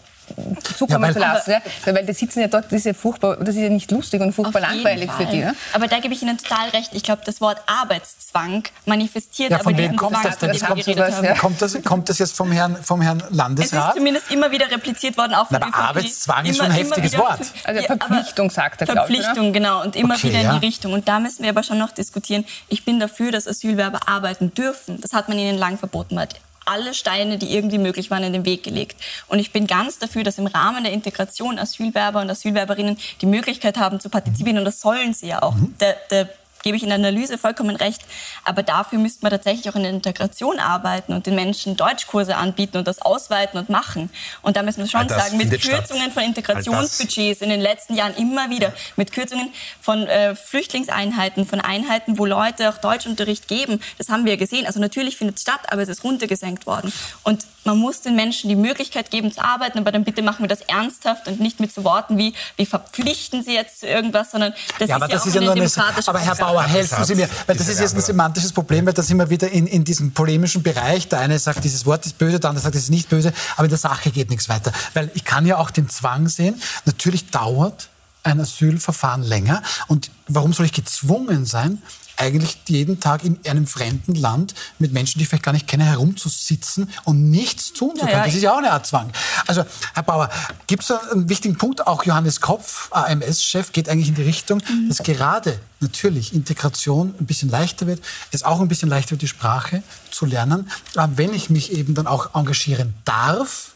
[0.76, 1.50] zukommen ja, zu lassen.
[1.50, 1.94] Ja?
[1.94, 4.32] Weil die sitzen ja dort, das ist ja furchtbar, das ist ja nicht lustig und
[4.32, 5.38] furchtbar langweilig für die.
[5.38, 5.54] Ne?
[5.72, 6.90] Aber da gebe ich Ihnen total recht.
[6.92, 10.86] Ich glaube, das Wort Arbeitszwang manifestiert ja, von aber diesen kommt Zwang, das, das, kommt,
[10.86, 11.34] das, ja.
[11.34, 13.82] kommt, das, kommt das jetzt vom Herrn, vom Herrn Landesrat?
[13.82, 16.72] Es ist zumindest immer wieder repliziert worden, auch von Na, aber Arbeitszwang ist schon ein
[16.72, 17.40] heftiges Wort.
[17.64, 19.82] Also Verpflichtung, sagt er, Verpflichtung, ich, genau.
[19.82, 20.92] Und immer okay, wieder in die Richtung.
[20.92, 22.44] Und da müssen wir aber schon noch diskutieren.
[22.68, 25.00] Ich bin dafür, dass Asylwerber arbeiten dürfen.
[25.00, 26.18] Das hat man ihnen lang verboten
[26.66, 28.96] alle Steine, die irgendwie möglich waren, in den Weg gelegt.
[29.28, 33.78] Und ich bin ganz dafür, dass im Rahmen der Integration Asylwerber und Asylwerberinnen die Möglichkeit
[33.78, 34.58] haben zu partizipieren.
[34.58, 35.54] Und das sollen sie ja auch.
[35.54, 35.74] Mhm.
[35.80, 36.28] Der, der
[36.66, 38.02] gebe ich in der Analyse vollkommen recht.
[38.42, 42.76] Aber dafür müsste man tatsächlich auch in der Integration arbeiten und den Menschen Deutschkurse anbieten
[42.76, 44.10] und das ausweiten und machen.
[44.42, 46.12] Und da müssen wir schon sagen, mit Kürzungen statt.
[46.12, 52.18] von Integrationsbudgets in den letzten Jahren immer wieder, mit Kürzungen von äh, Flüchtlingseinheiten, von Einheiten,
[52.18, 54.66] wo Leute auch Deutschunterricht geben, das haben wir gesehen.
[54.66, 56.92] Also natürlich findet es statt, aber es ist runtergesenkt worden.
[57.22, 60.48] Und man muss den Menschen die Möglichkeit geben zu arbeiten, aber dann bitte machen wir
[60.48, 64.54] das ernsthaft und nicht mit so Worten wie, wir verpflichten sie jetzt zu irgendwas, sondern
[64.78, 67.14] das ja, ist ja das auch ist ja eine demokratische Aber Herr Bauer, helfen Sie
[67.14, 69.84] mir, weil das ist jetzt ein semantisches Problem, weil da sind wir wieder in, in
[69.84, 71.08] diesem polemischen Bereich.
[71.08, 73.64] Der eine sagt, dieses Wort ist böse, der andere sagt, es ist nicht böse, aber
[73.64, 74.72] in der Sache geht nichts weiter.
[74.94, 77.88] Weil ich kann ja auch den Zwang sehen, natürlich dauert
[78.22, 81.82] ein Asylverfahren länger und warum soll ich gezwungen sein,
[82.16, 85.84] eigentlich jeden Tag in einem fremden Land mit Menschen, die ich vielleicht gar nicht kenne,
[85.84, 88.10] herumzusitzen und nichts tun zu können.
[88.10, 88.24] Ja, ja.
[88.24, 89.10] Das ist ja auch eine Art Zwang.
[89.46, 89.64] Also,
[89.94, 90.30] Herr Bauer,
[90.66, 91.86] gibt es einen wichtigen Punkt?
[91.86, 94.88] Auch Johannes Kopf, AMS-Chef, geht eigentlich in die Richtung, mhm.
[94.88, 98.00] dass gerade natürlich Integration ein bisschen leichter wird,
[98.30, 100.70] es auch ein bisschen leichter wird, die Sprache zu lernen.
[100.94, 103.72] Wenn ich mich eben dann auch engagieren darf,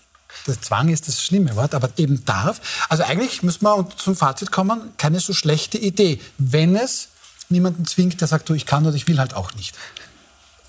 [0.47, 2.87] der Zwang ist das schlimme Wort, aber eben darf.
[2.89, 7.10] Also eigentlich müssen wir zum Fazit kommen, keine so schlechte Idee, wenn es
[7.51, 9.77] niemanden zwingt, der sagt, du, ich kann oder ich will halt auch nicht.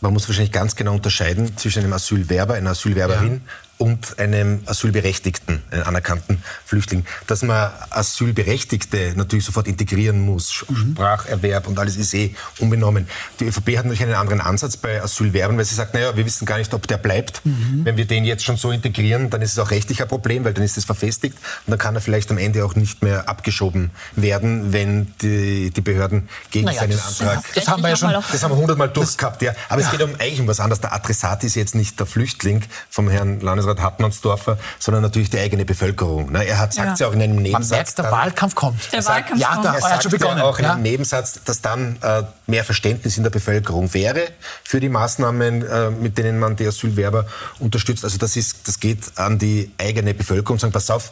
[0.01, 3.51] Man muss wahrscheinlich ganz genau unterscheiden zwischen einem Asylwerber, einer Asylwerberin ja
[3.81, 7.03] und einem Asylberechtigten, einen anerkannten Flüchtling.
[7.25, 10.91] Dass man Asylberechtigte natürlich sofort integrieren muss, mhm.
[10.93, 13.07] Spracherwerb und alles ist eh unbenommen.
[13.39, 16.45] Die ÖVP hat natürlich einen anderen Ansatz bei Asylwerben, weil sie sagt, naja, wir wissen
[16.45, 17.43] gar nicht, ob der bleibt.
[17.43, 17.81] Mhm.
[17.83, 20.53] Wenn wir den jetzt schon so integrieren, dann ist es auch rechtlich ein Problem, weil
[20.53, 23.89] dann ist es verfestigt und dann kann er vielleicht am Ende auch nicht mehr abgeschoben
[24.15, 27.43] werden, wenn die, die Behörden gegen naja, seinen das Antrag...
[27.55, 28.11] Das haben wir ja schon...
[28.11, 29.53] Das haben wir hundertmal durchgehabt, ja.
[29.69, 29.87] Aber ja.
[29.87, 30.81] es geht um eigentlich um was anderes.
[30.81, 32.61] Der Adressat ist jetzt nicht der Flüchtling
[32.91, 36.31] vom Herrn Landesrat Landrat Hartmannsdorfer, sondern natürlich die eigene Bevölkerung.
[36.31, 36.45] Ne?
[36.45, 37.05] Er hat sagt ja.
[37.05, 37.69] ja auch in einem Nebensatz.
[37.69, 38.93] Man merkt, der dann, Wahlkampf kommt.
[38.93, 39.65] Der sagt, Wahlkampf ja, kommt.
[39.65, 40.41] Da, er sagt schon begonnen.
[40.41, 44.27] auch in einem Nebensatz, dass dann äh, mehr Verständnis in der Bevölkerung wäre
[44.63, 47.25] für die Maßnahmen, äh, mit denen man die Asylwerber
[47.59, 48.03] unterstützt.
[48.03, 50.59] Also das, ist, das geht an die eigene Bevölkerung.
[50.59, 51.11] Sagen, pass auf,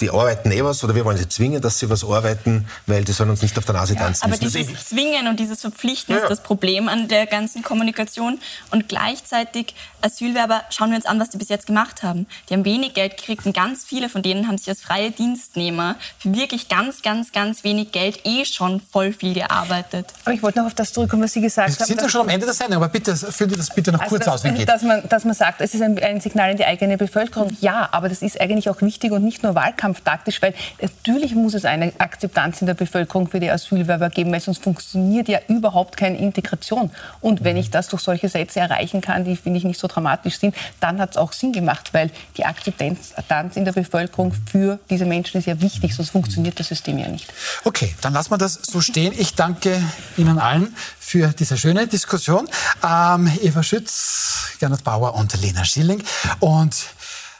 [0.00, 3.12] die arbeiten eh was oder wir wollen sie zwingen, dass sie was arbeiten, weil die
[3.12, 4.58] sollen uns nicht auf der Nase tanzen ja, aber müssen.
[4.58, 6.24] dieses Zwingen und dieses Verpflichten ja, ja.
[6.24, 8.38] ist das Problem an der ganzen Kommunikation.
[8.70, 12.26] Und gleichzeitig Asylwerber, schauen wir uns an, was die bis jetzt gemacht haben.
[12.48, 15.96] Die haben wenig Geld gekriegt und ganz viele von denen haben sich als freie Dienstnehmer
[16.18, 20.08] für wirklich ganz, ganz, ganz wenig Geld eh schon voll viel gearbeitet.
[20.24, 21.78] Aber ich wollte noch auf das zurückkommen, was Sie gesagt haben.
[21.78, 24.00] Wir sind ja schon am Ende der Sendung, aber bitte führen Sie das bitte noch
[24.00, 24.68] also kurz das, aus, wie geht.
[24.68, 27.56] Dass man, dass man sagt, es ist ein, ein Signal in die eigene Bevölkerung.
[27.60, 31.54] Ja, aber das ist eigentlich auch wichtig und nicht nur Wahlkampf wahlkampftaktisch, weil natürlich muss
[31.54, 35.96] es eine Akzeptanz in der Bevölkerung für die Asylwerber geben, weil sonst funktioniert ja überhaupt
[35.96, 36.90] keine Integration.
[37.20, 40.38] Und wenn ich das durch solche Sätze erreichen kann, die finde ich nicht so dramatisch
[40.38, 45.04] sind, dann hat es auch Sinn gemacht, weil die Akzeptanz in der Bevölkerung für diese
[45.04, 47.32] Menschen ist ja wichtig, sonst funktioniert das System ja nicht.
[47.64, 49.12] Okay, dann lassen wir das so stehen.
[49.16, 49.80] Ich danke
[50.16, 52.48] Ihnen allen für diese schöne Diskussion.
[52.82, 56.02] Ähm, Eva Schütz, Gernot Bauer und Lena Schilling.
[56.40, 56.74] Und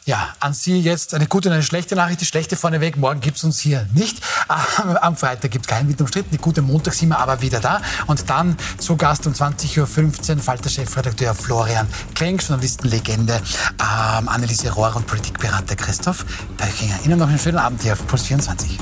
[0.06, 2.20] ja, an Sie jetzt eine gute und eine schlechte Nachricht.
[2.20, 4.22] Die schlechte vorneweg, morgen gibt es uns hier nicht.
[5.00, 6.30] Am Freitag gibt es keinen mit umstritten.
[6.30, 7.82] Die gute Montag sind wir aber wieder da.
[8.06, 15.08] Und dann zu Gast um 20.15 Uhr Falter-Chefredakteur Florian Klenk, Journalistenlegende, ähm, Anneliese Rohr und
[15.08, 16.24] Politikberater Christoph
[16.56, 17.00] Böchinger.
[17.04, 18.78] Ihnen noch einen schönen Abend hier auf Puls 24.